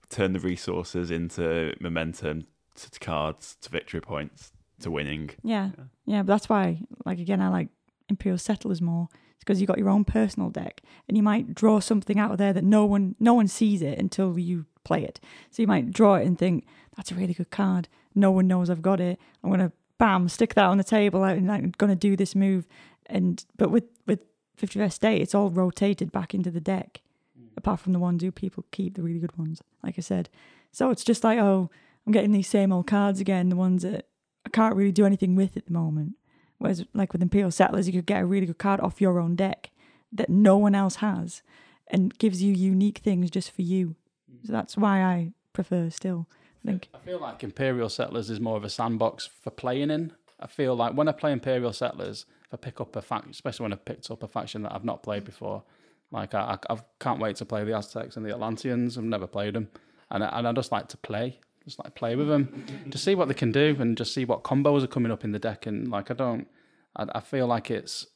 Turn 0.09 0.31
the 0.31 0.39
resources 0.39 1.11
into 1.11 1.73
momentum, 1.81 2.47
to, 2.75 2.91
to 2.91 2.99
cards, 2.99 3.57
to 3.61 3.69
victory 3.69 3.99
points, 3.99 4.53
to 4.79 4.89
winning. 4.89 5.31
Yeah. 5.43 5.71
Yeah, 6.05 6.21
but 6.23 6.27
that's 6.27 6.47
why, 6.47 6.79
like, 7.05 7.19
again, 7.19 7.41
I 7.41 7.49
like 7.49 7.67
Imperial 8.07 8.37
Settlers 8.37 8.81
more. 8.81 9.09
It's 9.35 9.43
because 9.43 9.59
you 9.59 9.67
got 9.67 9.77
your 9.77 9.89
own 9.89 10.05
personal 10.05 10.49
deck 10.49 10.81
and 11.09 11.17
you 11.17 11.23
might 11.23 11.53
draw 11.53 11.81
something 11.81 12.17
out 12.17 12.31
of 12.31 12.37
there 12.37 12.53
that 12.53 12.63
no 12.63 12.85
one 12.85 13.15
no 13.19 13.33
one 13.33 13.49
sees 13.49 13.81
it 13.81 13.99
until 13.99 14.39
you 14.39 14.67
play 14.85 15.03
it. 15.03 15.19
So 15.51 15.61
you 15.61 15.67
might 15.67 15.91
draw 15.91 16.15
it 16.15 16.25
and 16.25 16.37
think, 16.39 16.65
that's 16.95 17.11
a 17.11 17.15
really 17.15 17.33
good 17.33 17.51
card. 17.51 17.89
No 18.13 18.31
one 18.31 18.47
knows 18.47 18.69
I've 18.69 18.81
got 18.81 19.01
it. 19.01 19.19
I'm 19.43 19.49
gonna 19.49 19.73
bam, 19.97 20.29
stick 20.29 20.53
that 20.55 20.65
on 20.65 20.77
the 20.77 20.83
table 20.83 21.23
I'm 21.23 21.71
gonna 21.77 21.95
do 21.95 22.15
this 22.15 22.35
move. 22.35 22.67
And 23.07 23.43
but 23.57 23.71
with 23.71 23.85
with 24.05 24.19
51st 24.59 24.93
State, 24.93 25.21
it's 25.21 25.35
all 25.35 25.49
rotated 25.49 26.11
back 26.11 26.33
into 26.33 26.51
the 26.51 26.61
deck. 26.61 27.01
Mm. 27.39 27.49
Apart 27.57 27.79
from 27.79 27.93
the 27.93 27.99
ones 27.99 28.23
who 28.23 28.31
people 28.31 28.65
keep, 28.71 28.95
the 28.95 29.03
really 29.03 29.19
good 29.19 29.37
ones, 29.37 29.61
like 29.83 29.95
I 29.97 30.01
said. 30.01 30.29
So 30.71 30.89
it's 30.89 31.03
just 31.03 31.23
like, 31.23 31.39
oh, 31.39 31.69
I'm 32.05 32.13
getting 32.13 32.31
these 32.31 32.47
same 32.47 32.71
old 32.71 32.87
cards 32.87 33.19
again, 33.19 33.49
the 33.49 33.55
ones 33.55 33.83
that 33.83 34.07
I 34.45 34.49
can't 34.49 34.75
really 34.75 34.91
do 34.91 35.05
anything 35.05 35.35
with 35.35 35.57
at 35.57 35.65
the 35.65 35.73
moment. 35.73 36.15
Whereas, 36.57 36.85
like 36.93 37.11
with 37.13 37.21
Imperial 37.21 37.51
Settlers, 37.51 37.87
you 37.87 37.93
could 37.93 38.05
get 38.05 38.21
a 38.21 38.25
really 38.25 38.45
good 38.45 38.57
card 38.57 38.79
off 38.79 39.01
your 39.01 39.19
own 39.19 39.35
deck 39.35 39.71
that 40.11 40.29
no 40.29 40.57
one 40.57 40.75
else 40.75 40.97
has 40.97 41.41
and 41.87 42.17
gives 42.17 42.41
you 42.41 42.53
unique 42.53 42.99
things 42.99 43.29
just 43.29 43.51
for 43.51 43.61
you. 43.61 43.95
Mm. 44.31 44.47
So 44.47 44.53
that's 44.53 44.77
why 44.77 45.01
I 45.01 45.31
prefer 45.53 45.89
still. 45.89 46.27
I 46.67 46.71
think. 46.71 46.89
I 46.93 46.97
feel 46.99 47.19
like 47.19 47.43
Imperial 47.43 47.89
Settlers 47.89 48.29
is 48.29 48.39
more 48.39 48.57
of 48.57 48.63
a 48.63 48.69
sandbox 48.69 49.29
for 49.41 49.51
playing 49.51 49.91
in. 49.91 50.13
I 50.39 50.47
feel 50.47 50.75
like 50.75 50.93
when 50.93 51.07
I 51.07 51.11
play 51.11 51.31
Imperial 51.31 51.73
Settlers, 51.73 52.25
if 52.45 52.53
I 52.53 52.57
pick 52.57 52.81
up 52.81 52.95
a 52.95 53.01
faction, 53.01 53.31
especially 53.31 53.63
when 53.63 53.73
I 53.73 53.77
picked 53.77 54.11
up 54.11 54.23
a 54.23 54.27
faction 54.27 54.63
that 54.63 54.73
I've 54.73 54.83
not 54.83 55.03
played 55.03 55.23
before, 55.23 55.63
like 56.11 56.33
I, 56.33 56.57
I, 56.69 56.73
I 56.73 56.77
can't 56.99 57.19
wait 57.19 57.37
to 57.37 57.45
play 57.45 57.63
the 57.63 57.75
Aztecs 57.75 58.17
and 58.17 58.25
the 58.25 58.31
Atlanteans. 58.31 58.97
I've 58.97 59.03
never 59.03 59.27
played 59.27 59.53
them, 59.53 59.69
and 60.11 60.23
I, 60.23 60.37
and 60.37 60.47
I 60.47 60.51
just 60.51 60.71
like 60.71 60.87
to 60.89 60.97
play, 60.97 61.39
just 61.63 61.79
like 61.83 61.95
play 61.95 62.15
with 62.15 62.27
them, 62.27 62.65
to 62.91 62.97
see 62.97 63.15
what 63.15 63.27
they 63.27 63.33
can 63.33 63.51
do 63.51 63.75
and 63.79 63.97
just 63.97 64.13
see 64.13 64.25
what 64.25 64.43
combos 64.43 64.83
are 64.83 64.87
coming 64.87 65.11
up 65.11 65.23
in 65.23 65.31
the 65.31 65.39
deck. 65.39 65.65
And 65.65 65.89
like 65.89 66.11
I 66.11 66.13
don't, 66.13 66.47
I, 66.95 67.05
I 67.15 67.19
feel 67.21 67.47
like 67.47 67.71
it's, 67.71 68.07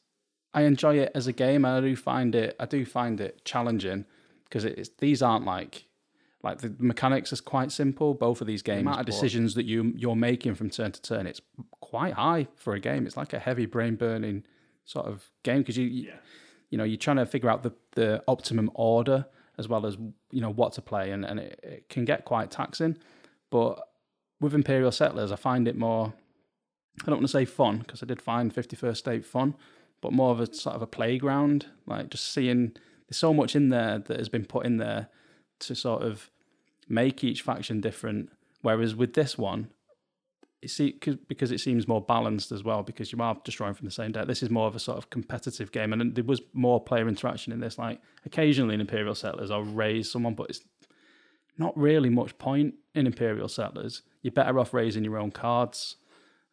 I 0.52 0.62
enjoy 0.62 0.98
it 0.98 1.12
as 1.14 1.26
a 1.26 1.32
game, 1.32 1.64
and 1.64 1.74
I 1.74 1.80
do 1.80 1.96
find 1.96 2.34
it, 2.34 2.56
I 2.60 2.66
do 2.66 2.84
find 2.84 3.20
it 3.20 3.44
challenging 3.44 4.04
because 4.44 4.64
it's 4.64 4.90
these 4.98 5.22
aren't 5.22 5.46
like 5.46 5.84
like 6.42 6.58
the 6.58 6.74
mechanics 6.78 7.32
is 7.32 7.40
quite 7.40 7.70
simple. 7.70 8.14
Both 8.14 8.40
of 8.40 8.46
these 8.46 8.62
games, 8.62 8.84
the 8.84 8.88
amount 8.88 9.00
of 9.00 9.06
decisions 9.06 9.54
that 9.54 9.66
you 9.66 9.92
you're 9.96 10.16
making 10.16 10.54
from 10.54 10.70
turn 10.70 10.92
to 10.92 11.02
turn, 11.02 11.26
it's 11.26 11.40
quite 11.80 12.14
high 12.14 12.48
for 12.54 12.74
a 12.74 12.80
game. 12.80 13.06
It's 13.06 13.16
like 13.16 13.32
a 13.32 13.38
heavy 13.38 13.66
brain 13.66 13.96
burning 13.96 14.44
sort 14.84 15.06
of 15.06 15.30
game 15.42 15.58
because 15.58 15.76
you, 15.76 15.86
you 15.86 16.12
you 16.70 16.78
know 16.78 16.84
you're 16.84 16.96
trying 16.96 17.18
to 17.18 17.26
figure 17.26 17.50
out 17.50 17.62
the 17.62 17.72
the 17.92 18.22
optimum 18.26 18.70
order 18.74 19.26
as 19.58 19.68
well 19.68 19.84
as 19.84 19.98
you 20.30 20.40
know 20.40 20.50
what 20.50 20.72
to 20.74 20.82
play, 20.82 21.10
and 21.10 21.24
and 21.24 21.38
it, 21.40 21.60
it 21.62 21.88
can 21.88 22.04
get 22.06 22.24
quite 22.24 22.50
taxing. 22.50 22.96
But 23.50 23.80
with 24.40 24.54
Imperial 24.54 24.92
Settlers, 24.92 25.30
I 25.32 25.36
find 25.36 25.68
it 25.68 25.76
more. 25.76 26.14
I 27.02 27.06
don't 27.06 27.16
want 27.16 27.26
to 27.26 27.32
say 27.32 27.44
fun 27.44 27.78
because 27.78 28.02
I 28.02 28.06
did 28.06 28.20
find 28.20 28.54
51st 28.54 28.96
State 28.96 29.24
fun, 29.26 29.54
but 30.00 30.12
more 30.12 30.32
of 30.32 30.40
a 30.40 30.52
sort 30.52 30.76
of 30.76 30.82
a 30.82 30.86
playground. 30.86 31.66
Like 31.86 32.10
just 32.10 32.32
seeing 32.32 32.72
there's 33.08 33.18
so 33.18 33.34
much 33.34 33.54
in 33.54 33.68
there 33.68 33.98
that 33.98 34.18
has 34.18 34.28
been 34.28 34.46
put 34.46 34.64
in 34.64 34.78
there 34.78 35.08
to 35.60 35.74
sort 35.74 36.02
of 36.02 36.30
make 36.88 37.22
each 37.24 37.42
faction 37.42 37.80
different. 37.80 38.30
Whereas 38.62 38.94
with 38.94 39.14
this 39.14 39.38
one, 39.38 39.68
you 40.60 40.68
see, 40.68 40.92
cause, 40.92 41.16
because 41.28 41.50
it 41.50 41.60
seems 41.60 41.88
more 41.88 42.02
balanced 42.02 42.52
as 42.52 42.62
well, 42.62 42.82
because 42.82 43.12
you 43.12 43.22
are 43.22 43.36
destroying 43.44 43.74
from 43.74 43.86
the 43.86 43.92
same 43.92 44.12
deck. 44.12 44.26
This 44.26 44.42
is 44.42 44.50
more 44.50 44.66
of 44.66 44.76
a 44.76 44.78
sort 44.78 44.98
of 44.98 45.08
competitive 45.08 45.72
game, 45.72 45.92
and 45.92 46.14
there 46.14 46.24
was 46.24 46.42
more 46.52 46.82
player 46.82 47.08
interaction 47.08 47.52
in 47.52 47.60
this. 47.60 47.78
Like 47.78 48.00
occasionally 48.26 48.74
in 48.74 48.80
Imperial 48.80 49.14
Settlers, 49.14 49.50
I'll 49.50 49.62
raze 49.62 50.10
someone, 50.10 50.34
but 50.34 50.50
it's 50.50 50.60
not 51.56 51.76
really 51.76 52.10
much 52.10 52.36
point 52.38 52.74
in 52.94 53.06
Imperial 53.06 53.48
Settlers. 53.48 54.02
You're 54.22 54.32
better 54.32 54.58
off 54.58 54.74
razing 54.74 55.04
your 55.04 55.18
own 55.18 55.30
cards 55.30 55.96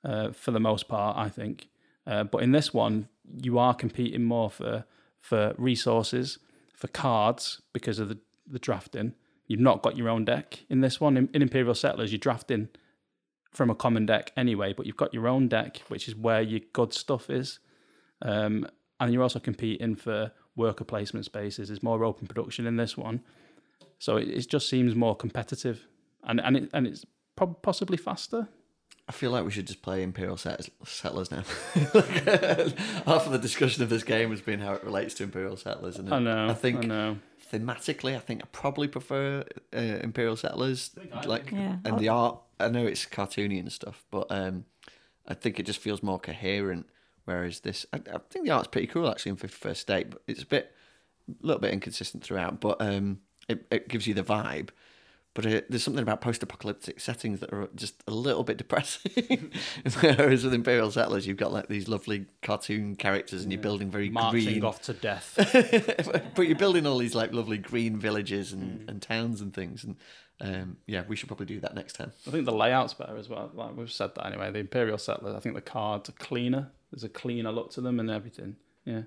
uh, 0.06 0.32
for 0.32 0.52
the 0.52 0.60
most 0.60 0.88
part, 0.88 1.18
I 1.18 1.28
think. 1.28 1.68
Uh, 2.06 2.24
but 2.24 2.42
in 2.42 2.54
this 2.54 2.74
one, 2.74 3.10
you 3.42 3.58
are 3.60 3.74
competing 3.74 4.24
more 4.24 4.50
for 4.50 4.86
for 5.20 5.54
resources, 5.58 6.40
for 6.74 6.88
cards 6.88 7.62
because 7.74 8.00
of 8.00 8.08
the, 8.08 8.18
the 8.50 8.60
drafting. 8.60 9.14
You've 9.48 9.60
not 9.60 9.82
got 9.82 9.98
your 9.98 10.10
own 10.10 10.26
deck 10.26 10.66
in 10.70 10.82
this 10.82 11.00
one. 11.00 11.16
In, 11.18 11.30
in 11.34 11.42
Imperial 11.42 11.76
Settlers, 11.76 12.12
you're 12.12 12.20
drafting 12.20 12.70
from 13.52 13.70
a 13.70 13.76
common 13.76 14.06
deck 14.06 14.32
anyway, 14.36 14.74
but 14.74 14.86
you've 14.86 14.98
got 14.98 15.14
your 15.14 15.28
own 15.28 15.48
deck, 15.48 15.82
which 15.88 16.08
is 16.08 16.16
where 16.16 16.42
your 16.42 16.60
good 16.74 16.94
stuff 16.94 17.30
is. 17.30 17.60
Um, 18.22 18.68
and 19.00 19.14
you're 19.14 19.24
also 19.24 19.40
competing 19.40 19.96
for 19.96 20.32
worker 20.56 20.84
placement 20.84 21.26
spaces. 21.26 21.70
There's 21.70 21.84
more 21.84 22.04
open 22.04 22.28
production 22.28 22.66
in 22.66 22.78
this 22.78 22.98
one, 22.98 23.22
so 24.00 24.18
it, 24.18 24.28
it 24.28 24.50
just 24.50 24.70
seems 24.70 24.96
more 24.96 25.16
competitive, 25.16 25.86
and 26.24 26.42
and 26.42 26.58
it, 26.58 26.70
and 26.74 26.88
it's 26.88 27.06
prob- 27.36 27.62
possibly 27.62 27.98
faster. 27.98 28.50
I 29.08 29.14
feel 29.14 29.32
like 29.32 29.46
we 29.46 29.52
should 29.52 29.68
just 29.68 29.82
play 29.82 30.04
Imperial 30.04 30.36
Set- 30.36 30.68
Settlers 30.86 31.32
now. 31.32 31.44
Half 33.06 33.26
of 33.26 33.32
the 33.32 33.40
discussion 33.40 33.82
of 33.82 33.90
this 33.90 34.04
game 34.04 34.32
has 34.32 34.42
been 34.42 34.60
how 34.60 34.74
it 34.74 34.84
relates 34.84 35.14
to 35.16 35.24
Imperial 35.24 35.56
Settlers, 35.56 35.98
and 35.98 36.14
I 36.14 36.20
know. 36.20 36.50
I 36.50 36.54
think 36.54 36.84
I 36.84 36.88
know. 36.88 37.18
Thematically, 37.52 38.16
I 38.16 38.20
think 38.20 38.42
I 38.44 38.48
probably 38.52 38.88
prefer 38.88 39.44
uh, 39.76 39.78
Imperial 39.78 40.36
Settlers. 40.36 40.92
Like, 41.26 41.52
Yeah. 41.52 41.78
and 41.86 42.00
the 42.00 42.10
art. 42.10 42.40
I 42.60 42.70
know 42.70 42.86
it's 42.88 43.06
cartoony 43.06 43.60
and 43.60 43.72
stuff, 43.72 44.04
but 44.10 44.28
um, 44.32 44.66
I 45.28 45.34
think 45.36 45.60
it 45.60 45.66
just 45.68 45.80
feels 45.80 46.02
more 46.02 46.20
coherent. 46.20 46.88
Whereas 47.26 47.60
this, 47.60 47.86
I, 47.94 47.98
I 47.98 48.18
think 48.30 48.46
the 48.46 48.52
art's 48.52 48.68
pretty 48.70 48.88
cool 48.88 49.10
actually 49.10 49.32
in 49.32 49.36
Fifty 49.36 49.58
First 49.58 49.82
State, 49.82 50.10
but 50.10 50.22
it's 50.28 50.44
a 50.44 50.46
bit, 50.46 50.74
a 51.30 51.46
little 51.46 51.62
bit 51.62 51.74
inconsistent 51.74 52.24
throughout. 52.24 52.60
But 52.62 52.82
um, 52.82 53.20
it 53.50 53.66
it 53.70 53.88
gives 53.90 54.08
you 54.08 54.14
the 54.14 54.24
vibe. 54.24 54.70
But 55.38 55.46
uh 55.46 55.62
there's 55.70 55.84
something 55.84 56.02
about 56.02 56.20
post-apocalyptic 56.20 57.00
settings 57.00 57.42
that 57.42 57.54
are 57.54 57.70
just 57.76 58.04
a 58.08 58.12
little 58.12 58.44
bit 58.44 58.58
depressing. 58.58 59.52
Whereas 60.02 60.44
with 60.44 60.56
Imperial 60.56 60.90
Settlers, 60.90 61.28
you've 61.28 61.38
got 61.38 61.54
like 61.54 61.68
these 61.68 61.88
lovely 61.88 62.26
cartoon 62.42 62.96
characters, 62.96 63.44
and 63.44 63.52
you're 63.52 63.62
building 63.62 63.92
very 63.92 64.10
Marching 64.10 64.44
green 64.46 64.66
off 64.66 64.82
to 64.84 64.94
death. 64.94 65.36
but 66.36 66.48
you're 66.48 66.56
building 66.58 66.88
all 66.88 66.98
these 66.98 67.14
like 67.14 67.34
lovely 67.34 67.60
green 67.60 67.98
villages 68.00 68.52
and, 68.52 68.90
and 68.90 69.00
towns 69.00 69.40
and 69.40 69.54
things 69.54 69.84
and 69.84 69.96
um, 70.42 70.78
yeah 70.88 71.04
we 71.08 71.16
should 71.16 71.28
probably 71.28 71.46
do 71.46 71.60
that 71.60 71.74
next 71.76 71.94
time 71.94 72.12
I 72.28 72.32
think 72.32 72.46
the 72.46 72.52
layout's 72.52 72.96
better 72.96 73.16
as 73.16 73.30
well. 73.30 73.52
Like 73.54 73.78
we've 73.78 73.92
said 73.92 74.16
that 74.16 74.26
anyway. 74.26 74.50
The 74.52 74.60
Imperial 74.60 74.98
Settlers, 74.98 75.36
I 75.36 75.40
think 75.40 75.54
the 75.54 75.62
cards 75.62 76.10
are 76.10 76.14
cleaner. 76.14 76.72
There's 76.92 77.04
a 77.04 77.10
cleaner 77.10 77.52
look 77.52 77.70
to 77.74 77.82
them 77.82 78.00
and 78.00 78.10
everything. 78.10 78.56
Yeah. 78.86 79.02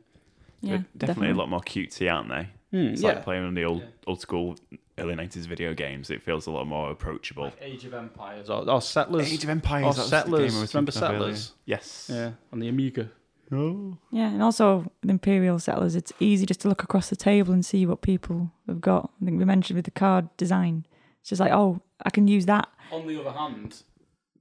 Yeah, 0.63 0.83
They're 0.95 1.09
definitely, 1.09 1.31
a 1.31 1.35
lot 1.35 1.49
more 1.49 1.61
cutesy, 1.61 2.13
aren't 2.13 2.29
they? 2.29 2.49
Hmm, 2.71 2.93
It's 2.93 3.01
yeah. 3.03 3.09
like 3.15 3.25
playing 3.25 3.45
on 3.45 3.55
the 3.55 3.65
old 3.65 3.81
Yeah. 3.81 3.89
old 4.07 4.21
school 4.21 4.57
early 5.01 5.15
nineties 5.15 5.47
video 5.47 5.75
games. 5.75 6.11
It 6.11 6.23
feels 6.23 6.47
a 6.47 6.51
lot 6.51 6.67
more 6.67 6.91
approachable. 6.91 7.45
Like 7.45 7.59
Age 7.61 7.85
of 7.85 7.95
Empires 7.95 8.51
or, 8.51 8.69
or 8.69 8.81
Settlers. 8.83 9.33
Age 9.33 9.45
of 9.45 9.51
Empires. 9.51 9.85
or 9.85 9.93
that 9.95 10.03
the 10.03 10.09
Settlers. 10.09 10.51
game 10.53 10.59
I 10.59 10.61
was 10.63 10.75
Remember 10.75 10.93
thinking 10.93 11.09
earlier. 11.09 11.19
Settlers? 11.35 11.53
Yes. 11.65 12.11
Yeah, 12.13 12.31
on 12.53 12.59
the 12.61 12.69
Amiga. 12.69 13.11
Oh. 13.53 13.97
Yeah, 14.13 14.29
and 14.29 14.43
also 14.43 14.91
with 15.03 15.11
Imperial 15.11 15.59
Settlers, 15.59 15.97
it's 15.97 16.13
easy 16.21 16.47
just 16.47 16.61
to 16.61 16.69
look 16.69 16.85
across 16.85 17.11
the 17.11 17.17
table 17.17 17.53
and 17.53 17.67
see 17.67 17.85
what 17.85 18.01
people 18.01 18.53
have 18.69 18.81
got. 18.81 19.11
I 19.21 19.25
think 19.25 19.39
we 19.39 19.45
mentioned 19.45 19.77
with 19.77 19.87
the 19.87 19.91
card 19.91 20.29
design. 20.37 20.87
It's 21.21 21.31
just 21.31 21.41
like, 21.41 21.51
oh, 21.53 21.81
I 22.05 22.11
can 22.11 22.29
use 22.29 22.47
that. 22.47 22.69
On 22.93 23.07
the 23.07 23.21
other 23.21 23.33
hand, 23.33 23.83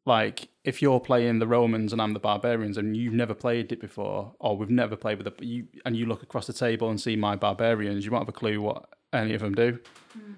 like 0.05 0.49
if 0.63 0.81
you're 0.81 0.99
playing 0.99 1.39
the 1.39 1.47
Romans 1.47 1.91
and 1.91 2.01
I'm 2.01 2.13
the 2.13 2.19
barbarians 2.19 2.77
and 2.77 2.95
you've 2.95 3.13
never 3.13 3.33
played 3.33 3.71
it 3.71 3.81
before, 3.81 4.33
or 4.39 4.55
we've 4.55 4.69
never 4.69 4.95
played 4.95 5.17
with 5.21 5.35
the 5.37 5.45
you 5.45 5.65
and 5.85 5.95
you 5.97 6.05
look 6.05 6.21
across 6.21 6.45
the 6.45 6.53
table 6.53 6.89
and 6.89 7.01
see 7.01 7.15
my 7.15 7.35
barbarians, 7.35 8.05
you 8.05 8.11
won't 8.11 8.21
have 8.23 8.29
a 8.29 8.37
clue 8.37 8.61
what 8.61 8.89
any 9.13 9.33
of 9.33 9.41
them 9.41 9.53
do. 9.55 9.79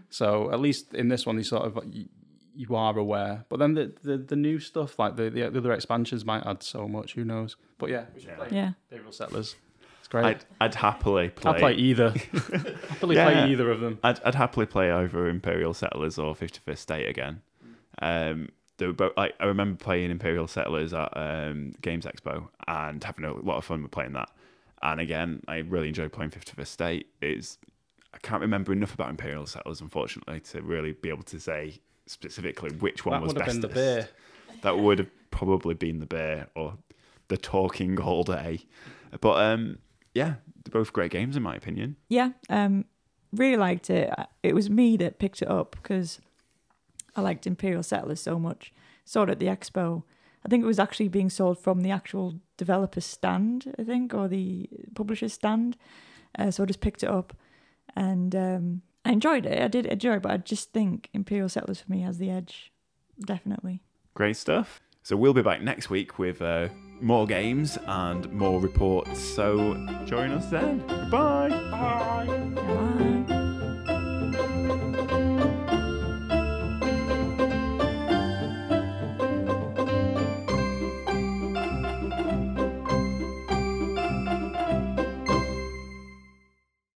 So 0.10 0.52
at 0.52 0.60
least 0.60 0.94
in 0.94 1.08
this 1.08 1.26
one, 1.26 1.38
you 1.38 1.44
sort 1.44 1.64
of 1.66 1.80
you, 1.94 2.06
you 2.56 2.76
are 2.76 2.98
aware. 2.98 3.46
But 3.50 3.60
then 3.60 3.74
the, 3.74 3.94
the, 4.04 4.18
the 4.18 4.36
new 4.36 4.60
stuff, 4.60 5.00
like 5.00 5.16
the, 5.16 5.30
the 5.30 5.48
other 5.48 5.72
expansions, 5.72 6.26
might 6.26 6.46
add 6.46 6.64
so 6.64 6.88
much. 6.88 7.14
Who 7.14 7.24
knows? 7.24 7.56
But 7.78 7.90
yeah, 7.90 8.06
we 8.14 8.22
should 8.22 8.30
Yeah. 8.30 8.36
play 8.36 8.48
Yeah. 8.52 8.72
Imperial 8.92 9.12
Settlers. 9.14 9.56
It's 10.00 10.08
great. 10.10 10.26
I'd, 10.26 10.46
I'd 10.60 10.76
happily 10.76 11.30
play. 11.30 11.52
I'll 11.54 11.60
play 11.60 11.74
either. 11.76 12.14
I'd 12.34 12.76
happily 12.90 13.16
Yeah. 13.16 13.32
play 13.32 13.52
either 13.52 13.72
of 13.72 13.80
them. 13.80 14.00
I'd, 14.04 14.20
I'd 14.24 14.36
happily 14.36 14.66
play 14.66 14.92
over 14.92 15.30
Imperial 15.30 15.74
Settlers 15.74 16.18
or 16.20 16.36
51st 16.36 16.78
State 16.78 17.08
again. 17.10 17.42
Um, 18.02 18.50
they 18.78 18.88
were 18.88 18.94
both, 18.94 19.14
like, 19.16 19.36
I 19.40 19.46
remember 19.46 19.78
playing 19.82 20.10
Imperial 20.12 20.48
Settlers 20.48 20.92
at 20.94 21.16
um, 21.16 21.74
Games 21.82 22.06
Expo 22.06 22.48
and 22.68 23.04
having 23.04 23.26
a 23.26 23.34
lot 23.34 23.58
of 23.58 23.66
fun 23.66 23.84
with 23.84 23.92
playing 23.92 24.14
that. 24.14 24.30
And 24.82 25.00
again, 25.00 25.42
I 25.48 25.58
really 25.58 25.88
enjoyed 25.90 26.12
playing 26.12 26.32
51st 26.32 26.68
State. 26.68 27.08
It's, 27.22 27.60
I 28.14 28.18
can't 28.20 28.42
remember 28.42 28.74
enough 28.74 28.94
about 28.94 29.10
Imperial 29.10 29.46
Settlers, 29.46 29.82
unfortunately, 29.82 30.40
to 30.42 30.62
really 30.62 30.92
be 30.92 31.10
able 31.10 31.24
to 31.24 31.40
say 31.40 31.80
specifically 32.06 32.72
which 32.72 33.06
one 33.06 33.14
That 33.14 33.22
was 33.24 33.34
would 33.34 33.38
have 33.42 33.48
best. 33.48 33.62
been 33.62 33.70
the 33.70 33.74
beer. 33.74 34.10
That 34.64 34.78
would 34.80 35.00
have 35.00 35.10
probably 35.32 35.74
been 35.74 36.00
the 36.00 36.06
bear 36.06 36.48
or 36.56 36.78
the 37.30 37.38
talking 37.38 38.00
all 38.00 38.24
day. 38.24 38.66
But 39.22 39.42
um, 39.42 39.78
yeah, 40.14 40.36
they're 40.64 40.72
both 40.82 40.92
great 40.94 41.12
games 41.12 41.36
in 41.38 41.44
my 41.44 41.56
opinion. 41.56 41.96
Yeah, 42.10 42.32
um, 42.50 42.86
really 43.32 43.58
liked 43.58 43.90
it. 43.90 44.14
Uh, 44.18 44.26
It 44.44 44.54
was 44.54 44.70
me 44.70 44.98
that 44.98 45.20
picked 45.20 45.42
it 45.42 45.48
up 45.50 45.78
because 45.82 46.20
I 47.16 47.22
liked 47.22 47.48
Imperial 47.48 47.84
Settlers 47.84 48.22
so 48.22 48.38
much. 48.38 48.74
Saw 49.06 49.24
it 49.24 49.30
at 49.30 49.40
the 49.40 49.48
expo. 49.48 50.04
I 50.46 50.50
think 50.50 50.64
it 50.64 50.68
was 50.68 50.80
actually 50.80 51.08
being 51.08 51.30
sold 51.30 51.60
from 51.60 51.82
the 51.82 51.92
actual 51.92 52.40
developer's 52.58 53.06
stand, 53.06 53.74
I 53.80 53.84
think, 53.84 54.14
or 54.14 54.28
the 54.28 54.68
publisher's 54.96 55.34
stand. 55.34 55.78
Uh, 56.38 56.52
so 56.52 56.64
I 56.64 56.66
just 56.66 56.82
picked 56.82 57.04
it 57.04 57.10
up, 57.10 57.36
and 57.96 58.36
um, 58.36 58.82
I 59.06 59.12
enjoyed 59.12 59.46
it. 59.46 59.62
I 59.62 59.68
did 59.68 59.86
enjoy 59.86 60.16
it, 60.16 60.22
but 60.22 60.32
I 60.32 60.38
just 60.38 60.72
think 60.72 61.10
Imperial 61.14 61.50
Settlers 61.50 61.82
for 61.82 61.92
me 61.92 62.02
has 62.02 62.18
the 62.18 62.30
edge, 62.30 62.72
definitely. 63.26 63.82
Great 64.14 64.38
stuff. 64.38 64.80
So 65.04 65.16
we'll 65.16 65.34
be 65.34 65.42
back 65.42 65.62
next 65.62 65.90
week 65.90 66.20
with 66.20 66.42
uh, 66.42 66.70
more 67.02 67.26
games 67.26 67.78
and 67.88 68.32
more 68.32 68.60
reports. 68.60 69.20
So 69.20 69.74
join 70.06 70.32
us 70.32 70.46
then. 70.48 70.80
Bye. 71.10 71.50
Bye. 71.50 73.08